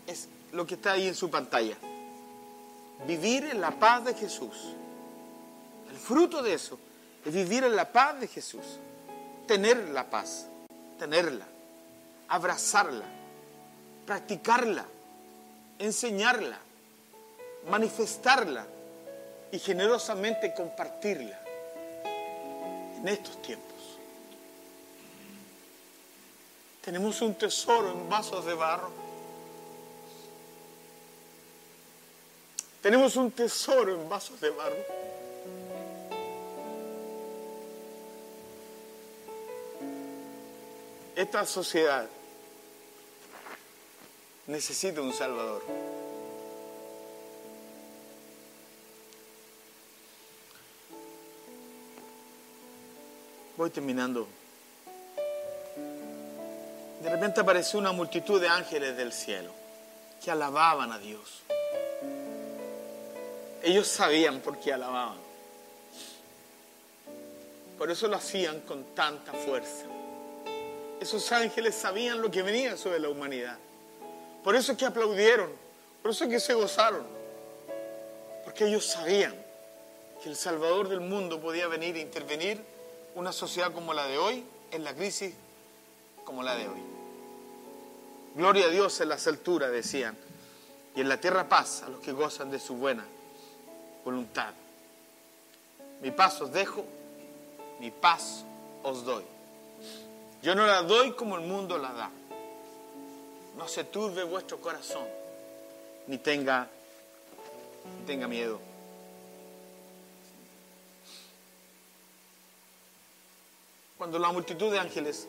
es 0.06 0.28
lo 0.52 0.68
que 0.68 0.76
está 0.76 0.92
ahí 0.92 1.08
en 1.08 1.16
su 1.16 1.32
pantalla. 1.32 1.76
Vivir 3.08 3.46
en 3.46 3.60
la 3.60 3.72
paz 3.72 4.06
de 4.06 4.14
Jesús. 4.14 4.76
El 5.90 5.98
fruto 5.98 6.44
de 6.44 6.54
eso 6.54 6.78
es 7.26 7.34
vivir 7.34 7.64
en 7.64 7.76
la 7.76 7.92
paz 7.92 8.20
de 8.20 8.28
Jesús. 8.28 8.78
Tener 9.48 9.90
la 9.90 10.08
paz, 10.08 10.46
tenerla, 11.00 11.48
abrazarla, 12.28 13.06
practicarla, 14.06 14.86
enseñarla, 15.80 16.60
manifestarla 17.70 18.66
y 19.52 19.60
generosamente 19.60 20.54
compartirla 20.54 21.40
en 22.98 23.08
estos 23.08 23.42
tiempos. 23.42 23.70
Tenemos 26.82 27.22
un 27.22 27.34
tesoro 27.36 27.92
en 27.92 28.10
vasos 28.10 28.46
de 28.46 28.54
barro. 28.54 28.92
Tenemos 32.82 33.16
un 33.16 33.32
tesoro 33.32 33.94
en 33.94 34.10
vasos 34.10 34.40
de 34.40 34.50
barro. 34.50 34.86
Esta 41.16 41.46
sociedad 41.46 42.08
necesita 44.50 45.00
un 45.00 45.14
Salvador. 45.14 45.62
Voy 53.56 53.70
terminando. 53.70 54.28
De 57.04 57.10
repente 57.10 57.42
apareció 57.42 57.78
una 57.78 57.92
multitud 57.92 58.42
de 58.42 58.48
ángeles 58.48 58.98
del 58.98 59.14
cielo 59.14 59.52
que 60.24 60.32
alababan 60.32 60.92
a 60.92 60.98
Dios. 60.98 61.44
Ellos 63.62 63.88
sabían 63.88 64.40
por 64.40 64.60
qué 64.60 64.74
alababan. 64.74 65.20
Por 67.78 67.92
eso 67.92 68.08
lo 68.08 68.16
hacían 68.16 68.62
con 68.62 68.96
tanta 68.96 69.32
fuerza. 69.32 69.86
Esos 71.00 71.32
ángeles 71.32 71.76
sabían 71.76 72.22
lo 72.22 72.32
que 72.32 72.42
venía 72.42 72.76
sobre 72.76 73.00
la 73.00 73.10
humanidad. 73.10 73.58
Por 74.44 74.56
eso 74.56 74.72
es 74.72 74.78
que 74.78 74.86
aplaudieron, 74.86 75.50
por 76.02 76.12
eso 76.12 76.24
es 76.24 76.30
que 76.30 76.40
se 76.40 76.54
gozaron. 76.54 77.04
Porque 78.44 78.66
ellos 78.66 78.86
sabían 78.86 79.36
que 80.24 80.30
el 80.30 80.36
Salvador 80.36 80.90
del 80.90 81.02
mundo 81.02 81.40
podía 81.40 81.68
venir 81.68 81.96
e 81.98 82.02
intervenir 82.02 82.62
una 83.16 83.32
sociedad 83.32 83.72
como 83.74 83.94
la 83.94 84.08
de 84.08 84.18
hoy 84.18 84.44
en 84.72 84.84
la 84.84 84.94
crisis 84.94 85.34
como 86.24 86.44
la 86.44 86.56
de 86.56 86.68
hoy. 86.68 86.80
Gloria 88.36 88.66
a 88.66 88.70
Dios 88.70 89.00
en 89.02 89.10
las 89.10 89.28
alturas, 89.28 89.72
decían, 89.72 90.16
y 90.96 91.02
en 91.02 91.10
la 91.10 91.20
tierra 91.20 91.50
paz 91.50 91.84
a 91.84 91.90
los 91.90 92.00
que 92.02 92.12
gozan 92.12 92.52
de 92.52 92.60
su 92.60 92.76
buena 92.76 93.06
voluntad. 94.06 94.54
Mi 96.02 96.12
paz 96.12 96.40
os 96.42 96.52
dejo, 96.52 96.86
mi 97.80 97.92
paz 97.92 98.44
os 98.84 99.04
doy. 99.04 99.24
Yo 100.42 100.56
no 100.56 100.66
la 100.66 100.82
doy 100.84 101.12
como 101.14 101.38
el 101.38 101.46
mundo 101.46 101.78
la 101.78 101.92
da. 101.92 102.12
No 103.60 103.68
se 103.68 103.84
turbe 103.84 104.24
vuestro 104.24 104.62
corazón, 104.62 105.06
ni 106.08 106.18
tenga, 106.18 106.66
ni 108.00 108.06
tenga 108.06 108.26
miedo. 108.26 108.58
Cuando 113.98 114.18
la 114.18 114.32
multitud 114.32 114.72
de 114.72 114.80
ángeles 114.80 115.28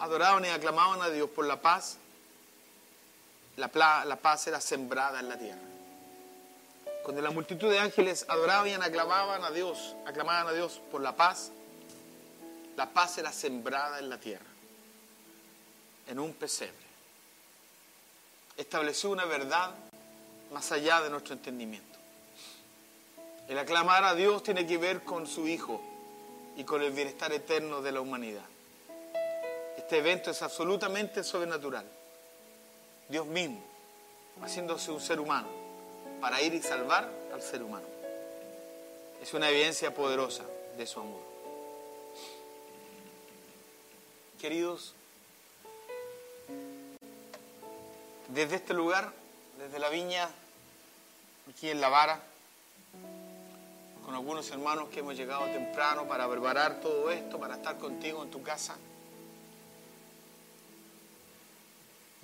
adoraban 0.00 0.44
y 0.44 0.48
aclamaban 0.48 1.02
a 1.02 1.08
Dios 1.08 1.30
por 1.30 1.46
la 1.46 1.62
paz, 1.62 1.98
la, 3.56 3.70
la 4.06 4.16
paz 4.16 4.48
era 4.48 4.60
sembrada 4.60 5.20
en 5.20 5.28
la 5.28 5.38
tierra. 5.38 5.60
Cuando 7.04 7.22
la 7.22 7.30
multitud 7.30 7.70
de 7.70 7.78
ángeles 7.78 8.26
adoraban 8.28 8.70
y 8.70 8.74
aclamaban 8.74 9.44
a 9.44 9.52
Dios, 9.52 9.94
aclamaban 10.04 10.48
a 10.48 10.52
Dios 10.52 10.80
por 10.90 11.00
la 11.00 11.14
paz, 11.14 11.52
la 12.76 12.92
paz 12.92 13.18
era 13.18 13.32
sembrada 13.32 14.00
en 14.00 14.10
la 14.10 14.18
tierra, 14.18 14.50
en 16.08 16.18
un 16.18 16.32
pesebre. 16.32 16.81
Estableció 18.56 19.10
una 19.10 19.24
verdad 19.24 19.70
más 20.52 20.70
allá 20.72 21.00
de 21.00 21.10
nuestro 21.10 21.34
entendimiento. 21.34 21.98
El 23.48 23.58
aclamar 23.58 24.04
a 24.04 24.14
Dios 24.14 24.42
tiene 24.42 24.66
que 24.66 24.78
ver 24.78 25.02
con 25.02 25.26
su 25.26 25.48
Hijo 25.48 25.80
y 26.56 26.64
con 26.64 26.82
el 26.82 26.92
bienestar 26.92 27.32
eterno 27.32 27.82
de 27.82 27.92
la 27.92 28.00
humanidad. 28.00 28.44
Este 29.76 29.98
evento 29.98 30.30
es 30.30 30.42
absolutamente 30.42 31.24
sobrenatural. 31.24 31.86
Dios 33.08 33.26
mismo, 33.26 33.62
haciéndose 34.42 34.90
un 34.90 35.00
ser 35.00 35.18
humano, 35.20 35.48
para 36.20 36.40
ir 36.40 36.54
y 36.54 36.62
salvar 36.62 37.10
al 37.32 37.42
ser 37.42 37.62
humano. 37.62 37.86
Es 39.20 39.34
una 39.34 39.48
evidencia 39.50 39.94
poderosa 39.94 40.44
de 40.76 40.86
su 40.86 41.00
amor. 41.00 41.20
Queridos, 44.40 44.94
desde 48.32 48.56
este 48.56 48.72
lugar, 48.72 49.12
desde 49.58 49.78
la 49.78 49.90
viña, 49.90 50.28
aquí 51.50 51.68
en 51.68 51.80
La 51.80 51.88
Vara, 51.88 52.18
con 54.04 54.14
algunos 54.14 54.50
hermanos 54.50 54.88
que 54.88 55.00
hemos 55.00 55.16
llegado 55.16 55.44
temprano 55.46 56.08
para 56.08 56.28
preparar 56.28 56.80
todo 56.80 57.10
esto, 57.10 57.38
para 57.38 57.56
estar 57.56 57.76
contigo 57.78 58.22
en 58.22 58.30
tu 58.30 58.42
casa. 58.42 58.76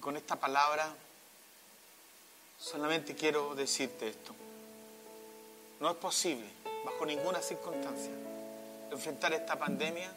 Con 0.01 0.17
esta 0.17 0.37
palabra 0.37 0.89
solamente 2.59 3.15
quiero 3.15 3.55
decirte 3.55 4.09
esto. 4.09 4.35
No 5.81 5.91
es 5.91 5.97
posible, 5.97 6.49
bajo 6.85 7.05
ninguna 7.05 7.43
circunstancia, 7.43 8.13
enfrentar 8.91 9.33
esta 9.35 9.59
pandemia 9.59 10.11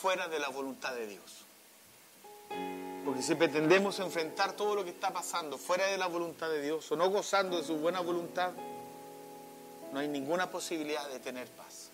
fuera 0.00 0.28
de 0.28 0.38
la 0.38 0.48
voluntad 0.48 0.94
de 0.94 1.06
Dios. 1.08 1.45
Porque 3.06 3.22
si 3.22 3.36
pretendemos 3.36 4.00
enfrentar 4.00 4.54
todo 4.54 4.74
lo 4.74 4.82
que 4.82 4.90
está 4.90 5.12
pasando 5.12 5.58
fuera 5.58 5.86
de 5.86 5.96
la 5.96 6.08
voluntad 6.08 6.50
de 6.50 6.60
Dios 6.60 6.90
o 6.90 6.96
no 6.96 7.08
gozando 7.08 7.56
de 7.56 7.62
su 7.62 7.76
buena 7.76 8.00
voluntad, 8.00 8.50
no 9.92 10.00
hay 10.00 10.08
ninguna 10.08 10.50
posibilidad 10.50 11.08
de 11.08 11.20
tener 11.20 11.46
paz. 11.50 11.90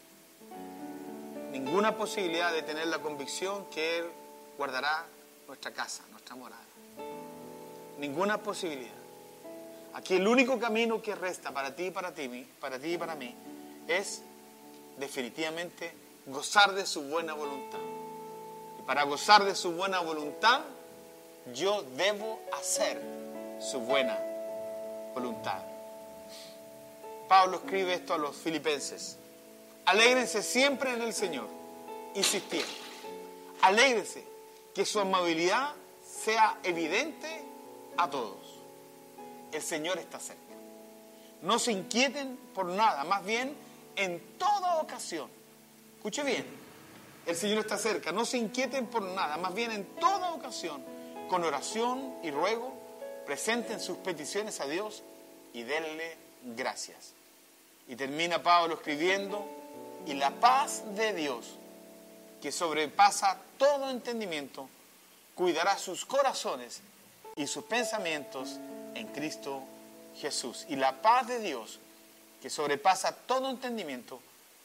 Ninguna 1.51 1.95
posibilidad 1.99 2.51
de 2.51 2.63
tener 2.63 2.87
la 2.87 3.01
convicción 3.01 3.67
que 3.67 3.99
Él 3.99 4.07
guardará 4.57 5.05
nuestra 5.47 5.71
casa, 5.73 6.03
nuestra 6.13 6.35
morada. 6.35 6.65
Ninguna 7.99 8.39
posibilidad. 8.39 8.91
Aquí 9.93 10.15
el 10.15 10.27
único 10.27 10.59
camino 10.59 11.03
que 11.03 11.15
resta 11.15 11.53
para 11.53 11.77
ti 11.77 11.89
y 11.89 11.91
para 11.91 12.15
ti, 12.15 12.49
para 12.59 12.79
ti 12.79 12.95
y 12.95 12.97
para 12.97 13.17
mí, 13.17 13.35
es 13.87 14.23
definitivamente 14.97 15.93
gozar 16.25 16.73
de 16.73 16.87
su 16.87 17.03
buena 17.03 17.35
voluntad. 17.35 17.81
Y 18.79 18.83
para 18.85 19.03
gozar 19.03 19.45
de 19.45 19.55
su 19.55 19.73
buena 19.73 20.01
voluntad, 20.01 20.63
yo 21.53 21.83
debo 21.97 22.41
hacer 22.53 23.01
su 23.61 23.81
buena 23.81 24.19
voluntad. 25.15 25.63
Pablo 27.29 27.59
escribe 27.59 27.95
esto 27.95 28.15
a 28.15 28.19
los 28.19 28.37
filipenses. 28.37 29.17
Alégrense 29.87 30.43
siempre 30.43 30.93
en 30.93 31.03
el 31.03 31.15
Señor. 31.15 31.49
Insistía. 32.15 32.65
Alégrense. 33.63 34.25
Que 34.75 34.85
su 34.85 35.01
amabilidad 35.01 35.75
sea 36.05 36.59
evidente 36.63 37.45
a 37.97 38.09
todos. 38.09 38.39
El 39.53 39.63
Señor 39.63 39.99
está 39.99 40.19
cerca. 40.19 40.41
No 41.43 41.59
se 41.59 41.73
inquieten 41.73 42.37
por 42.55 42.67
nada, 42.67 43.05
más 43.05 43.25
bien 43.25 43.55
en 43.97 44.21
toda 44.39 44.81
ocasión. 44.81 45.29
Escuche 45.97 46.23
bien, 46.23 46.47
el 47.27 47.37
Señor 47.37 47.59
está 47.59 47.77
cerca. 47.77 48.13
No 48.13 48.25
se 48.25 48.39
inquieten 48.39 48.87
por 48.87 49.03
nada, 49.03 49.37
más 49.37 49.55
bien 49.55 49.73
en 49.73 49.85
toda 49.97 50.33
ocasión, 50.33 50.83
con 51.33 51.45
oración 51.45 52.15
y 52.23 52.31
ruego, 52.31 52.75
presenten 53.25 53.81
sus 53.81 53.97
peticiones 53.97 54.61
a 54.61 54.67
Dios 54.67 55.03
y 55.55 55.63
denle 55.63 56.15
gracias. 56.55 57.15
Y 57.89 57.97
termina 57.97 58.43
Pablo 58.43 58.75
escribiendo, 58.75 59.43
y 60.05 60.13
la 60.13 60.31
paz 60.31 60.83
de 60.95 61.15
Dios, 61.15 61.55
que 62.43 62.53
sobrepasa 62.53 63.39
todo 63.57 63.89
entendimiento, 63.89 64.69
cuidará 65.35 65.79
sus 65.79 66.05
corazones 66.05 66.83
y 67.35 67.47
sus 67.47 67.65
pensamientos 67.65 68.59
en 68.95 69.07
Cristo 69.07 69.63
Jesús. 70.19 70.67
Y 70.69 70.77
la 70.77 71.01
paz 71.01 71.29
de 71.29 71.39
Dios, 71.39 71.79
que 72.43 72.51
sobrepasa 72.51 73.17
todo 73.25 73.49
entendimiento, 73.49 74.21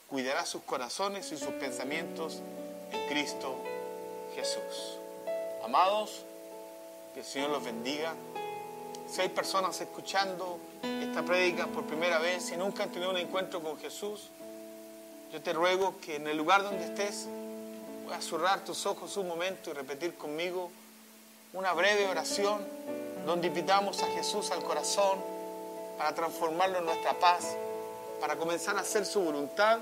cuidará 0.09 0.45
sus 0.45 0.63
corazones 0.63 1.31
y 1.31 1.37
sus 1.37 1.53
pensamientos 1.53 2.41
en 2.91 3.07
Cristo 3.07 3.55
Jesús. 4.35 4.97
Amados, 5.63 6.25
que 7.17 7.21
el 7.21 7.25
Señor 7.25 7.49
los 7.49 7.63
bendiga. 7.63 8.13
Si 9.09 9.21
hay 9.21 9.29
personas 9.29 9.81
escuchando 9.81 10.59
esta 10.83 11.25
prédica 11.25 11.65
por 11.65 11.83
primera 11.85 12.19
vez 12.19 12.51
y 12.51 12.57
nunca 12.57 12.83
han 12.83 12.91
tenido 12.91 13.09
un 13.09 13.17
encuentro 13.17 13.59
con 13.59 13.75
Jesús, 13.79 14.29
yo 15.33 15.41
te 15.41 15.51
ruego 15.51 15.95
que 15.99 16.17
en 16.17 16.27
el 16.27 16.37
lugar 16.37 16.61
donde 16.61 16.85
estés 16.85 17.25
puedas 18.05 18.23
cerrar 18.23 18.63
tus 18.63 18.85
ojos 18.85 19.17
un 19.17 19.27
momento 19.27 19.71
y 19.71 19.73
repetir 19.73 20.13
conmigo 20.13 20.69
una 21.53 21.73
breve 21.73 22.07
oración 22.07 22.63
donde 23.25 23.47
invitamos 23.47 24.03
a 24.03 24.07
Jesús 24.09 24.51
al 24.51 24.63
corazón 24.63 25.17
para 25.97 26.13
transformarlo 26.13 26.77
en 26.77 26.85
nuestra 26.85 27.17
paz, 27.17 27.55
para 28.21 28.35
comenzar 28.35 28.77
a 28.77 28.81
hacer 28.81 29.07
su 29.07 29.21
voluntad 29.21 29.79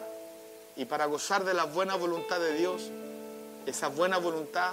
y 0.78 0.86
para 0.86 1.06
gozar 1.08 1.44
de 1.44 1.54
la 1.54 1.66
buena 1.66 1.96
voluntad 1.96 2.40
de 2.40 2.54
Dios, 2.54 2.92
esa 3.66 3.90
buena 3.90 4.20
voluntad 4.20 4.72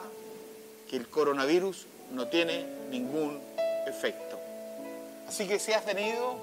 que 0.88 0.96
el 0.96 1.08
coronavirus 1.08 1.86
no 2.12 2.28
tiene 2.28 2.64
ningún 2.90 3.40
efecto. 3.86 4.38
Así 5.28 5.46
que 5.46 5.58
si 5.58 5.72
has 5.72 5.84
venido 5.84 6.36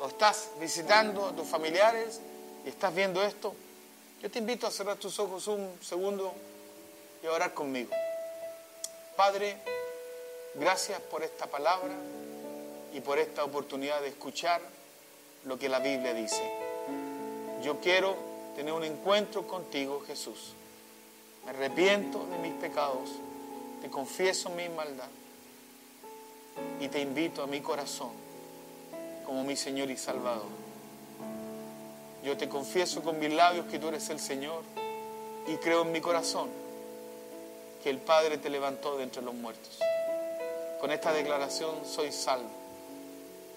o 0.00 0.08
estás 0.08 0.50
visitando 0.60 1.26
a 1.26 1.32
tus 1.32 1.46
familiares 1.46 2.20
y 2.64 2.68
estás 2.68 2.94
viendo 2.94 3.22
esto, 3.22 3.54
yo 4.20 4.30
te 4.30 4.38
invito 4.38 4.66
a 4.66 4.70
cerrar 4.70 4.96
tus 4.96 5.18
ojos 5.18 5.46
un 5.48 5.78
segundo 5.80 6.32
y 7.22 7.26
a 7.26 7.32
orar 7.32 7.54
conmigo. 7.54 7.90
Padre, 9.16 9.56
gracias 10.54 11.00
por 11.00 11.22
esta 11.22 11.46
palabra 11.46 11.94
y 12.92 13.00
por 13.00 13.18
esta 13.18 13.44
oportunidad 13.44 14.00
de 14.00 14.08
escuchar 14.08 14.60
lo 15.44 15.58
que 15.58 15.68
la 15.68 15.78
Biblia 15.78 16.14
dice. 16.14 16.42
Yo 17.62 17.80
quiero 17.80 18.16
tener 18.56 18.72
un 18.72 18.84
encuentro 18.84 19.46
contigo, 19.46 20.02
Jesús. 20.06 20.52
Me 21.44 21.50
arrepiento 21.50 22.26
de 22.26 22.38
mis 22.38 22.54
pecados 22.54 23.10
te 23.82 23.90
confieso 23.90 24.48
mi 24.50 24.68
maldad 24.68 25.08
y 26.78 26.86
te 26.86 27.00
invito 27.00 27.42
a 27.42 27.48
mi 27.48 27.60
corazón 27.60 28.10
como 29.26 29.42
mi 29.42 29.56
Señor 29.56 29.90
y 29.90 29.96
Salvador. 29.96 30.46
Yo 32.24 32.36
te 32.36 32.48
confieso 32.48 33.02
con 33.02 33.18
mis 33.18 33.32
labios 33.32 33.66
que 33.66 33.80
tú 33.80 33.88
eres 33.88 34.08
el 34.10 34.20
Señor 34.20 34.62
y 35.48 35.56
creo 35.56 35.82
en 35.82 35.90
mi 35.90 36.00
corazón 36.00 36.48
que 37.82 37.90
el 37.90 37.98
Padre 37.98 38.38
te 38.38 38.50
levantó 38.50 38.96
de 38.96 39.02
entre 39.02 39.20
los 39.20 39.34
muertos. 39.34 39.80
Con 40.80 40.92
esta 40.92 41.12
declaración 41.12 41.84
soy 41.84 42.12
salvo 42.12 42.50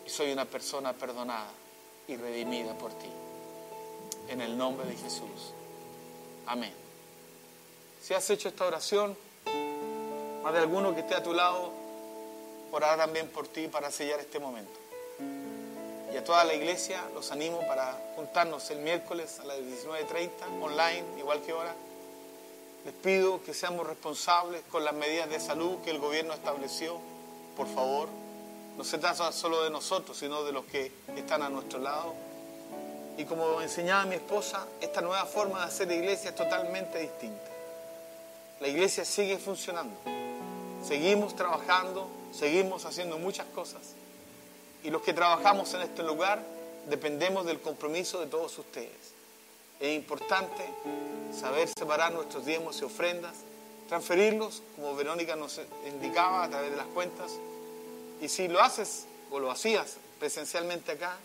y 0.08 0.10
soy 0.10 0.32
una 0.32 0.46
persona 0.46 0.94
perdonada 0.94 1.52
y 2.08 2.16
redimida 2.16 2.76
por 2.76 2.92
ti. 2.94 3.12
En 4.30 4.42
el 4.42 4.58
nombre 4.58 4.88
de 4.88 4.96
Jesús. 4.96 5.54
Amén. 6.48 6.74
Si 8.02 8.16
has 8.16 8.28
hecho 8.32 8.50
esta 8.50 8.66
oración, 8.66 9.16
más 10.46 10.54
de 10.54 10.60
alguno 10.60 10.94
que 10.94 11.00
esté 11.00 11.16
a 11.16 11.24
tu 11.24 11.34
lado 11.34 11.72
orará 12.72 12.98
también 12.98 13.28
por 13.30 13.48
ti 13.48 13.68
para 13.68 13.90
sellar 13.90 14.20
este 14.20 14.38
momento. 14.38 14.80
Y 16.14 16.18
a 16.18 16.24
toda 16.24 16.44
la 16.44 16.54
iglesia 16.54 17.02
los 17.16 17.32
animo 17.32 17.66
para 17.68 18.00
juntarnos 18.16 18.70
el 18.70 18.78
miércoles 18.78 19.40
a 19.40 19.46
las 19.46 19.58
19.30 19.58 20.62
online, 20.62 21.04
igual 21.18 21.42
que 21.42 21.52
ahora. 21.52 21.74
Les 22.86 22.94
pido 22.94 23.44
que 23.44 23.56
seamos 23.56 23.88
responsables 23.88 24.62
con 24.70 24.86
las 24.86 24.94
medidas 24.94 25.28
de 25.32 25.40
salud 25.40 25.80
que 25.84 25.90
el 25.90 25.98
gobierno 25.98 26.36
estableció, 26.36 27.00
por 27.58 27.66
favor. 27.66 28.08
No 28.78 28.84
se 28.84 29.00
trata 29.00 29.32
solo 29.32 29.64
de 29.64 29.72
nosotros, 29.72 30.16
sino 30.16 30.44
de 30.44 30.52
los 30.52 30.66
que 30.66 30.92
están 31.16 31.42
a 31.42 31.50
nuestro 31.50 31.80
lado. 31.80 32.14
Y 33.18 33.26
como 33.26 33.62
enseñaba 33.62 34.06
mi 34.06 34.14
esposa, 34.14 34.68
esta 34.80 35.02
nueva 35.02 35.26
forma 35.26 35.62
de 35.62 35.66
hacer 35.66 35.92
iglesia 35.92 36.30
es 36.30 36.36
totalmente 36.36 37.00
distinta. 37.00 37.50
La 38.60 38.68
iglesia 38.68 39.04
sigue 39.04 39.40
funcionando. 39.40 39.96
Seguimos 40.86 41.36
trabajando, 41.36 42.08
seguimos 42.32 42.86
haciendo 42.86 43.18
muchas 43.18 43.48
cosas. 43.48 43.82
Y 44.84 44.92
los 44.92 45.02
que 45.02 45.14
trabajamos 45.14 45.74
en 45.74 45.82
este 45.82 46.04
lugar 46.04 46.44
dependemos 46.88 47.46
del 47.48 47.60
compromiso 47.60 48.20
de 48.20 48.28
todos 48.28 48.56
ustedes. 48.60 49.14
Es 49.80 49.96
importante 49.96 50.64
saber 51.34 51.68
separar 51.76 52.14
nuestros 52.14 52.46
diezmos 52.46 52.80
y 52.82 52.86
ofrendas, 52.86 53.34
transferirlos, 53.90 54.62
como 54.76 54.96
Verónica 54.96 55.36
nos 55.36 55.60
indicaba, 55.88 56.44
a 56.44 56.50
través 56.50 56.70
de 56.70 56.78
las 56.78 56.88
cuentas. 56.88 57.32
Y 58.22 58.30
si 58.30 58.48
lo 58.48 58.62
haces 58.62 59.06
o 59.32 59.40
lo 59.40 59.50
hacías 59.50 59.98
presencialmente 60.20 60.92
acá, 60.92 61.18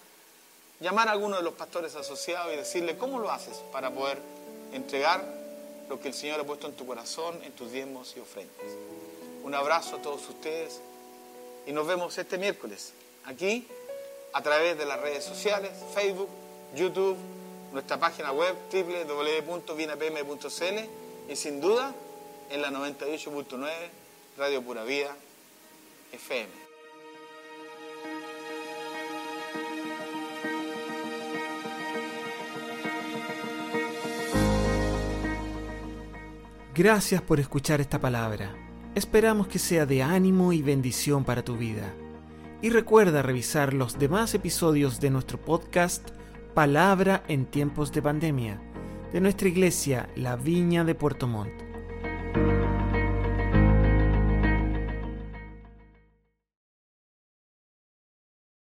llamar 0.81 1.09
a 1.09 1.13
alguno 1.13 1.37
de 1.37 1.43
los 1.43 1.53
pastores 1.53 1.95
asociados 1.97 2.55
y 2.55 2.57
decirle 2.57 2.97
cómo 2.97 3.19
lo 3.19 3.31
haces 3.31 3.59
para 3.73 3.91
poder 3.91 4.19
entregar 4.73 5.23
lo 5.91 6.01
que 6.01 6.09
el 6.09 6.15
Señor 6.15 6.41
ha 6.41 6.45
puesto 6.45 6.67
en 6.67 6.73
tu 6.73 6.87
corazón, 6.87 7.43
en 7.45 7.53
tus 7.53 7.71
diezmos 7.71 8.15
y 8.17 8.21
ofrendas. 8.21 8.67
Un 9.51 9.57
abrazo 9.57 9.97
a 9.97 9.99
todos 9.99 10.29
ustedes 10.29 10.81
y 11.67 11.73
nos 11.73 11.85
vemos 11.85 12.17
este 12.17 12.39
miércoles 12.39 12.93
aquí 13.25 13.67
a 14.33 14.41
través 14.43 14.79
de 14.79 14.87
las 14.87 15.01
redes 15.01 15.25
sociales, 15.25 15.73
Facebook, 15.93 16.29
YouTube, 16.77 17.17
nuestra 17.73 17.99
página 17.99 18.31
web 18.31 18.55
www.vinapm.cl 18.73 19.59
y 21.29 21.35
sin 21.35 21.61
duda 21.61 21.93
en 22.49 22.63
la 22.63 22.71
98.9 22.71 23.73
Radio 24.39 24.63
Pura 24.63 24.85
Vida 24.85 25.17
FM. 26.13 26.49
Gracias 36.73 37.21
por 37.21 37.41
escuchar 37.41 37.81
esta 37.81 37.99
palabra. 37.99 38.70
Esperamos 38.97 39.47
que 39.47 39.61
sea 39.61 39.86
de 39.86 40.03
ánimo 40.03 40.53
y 40.53 40.62
bendición 40.62 41.22
para 41.24 41.45
tu 41.45 41.57
vida. 41.57 41.95
Y 42.61 42.70
recuerda 42.70 43.22
revisar 43.22 43.72
los 43.72 44.01
demás 44.01 44.34
episodios 44.34 45.01
de 45.01 45.11
nuestro 45.11 45.41
podcast 45.41 46.09
Palabra 46.55 47.22
en 47.28 47.47
tiempos 47.47 47.93
de 47.93 48.03
pandemia, 48.03 48.61
de 49.12 49.20
nuestra 49.20 49.47
iglesia 49.47 50.09
La 50.16 50.34
Viña 50.34 50.82
de 50.82 50.97
Puerto 50.97 51.28
Montt. 51.28 51.70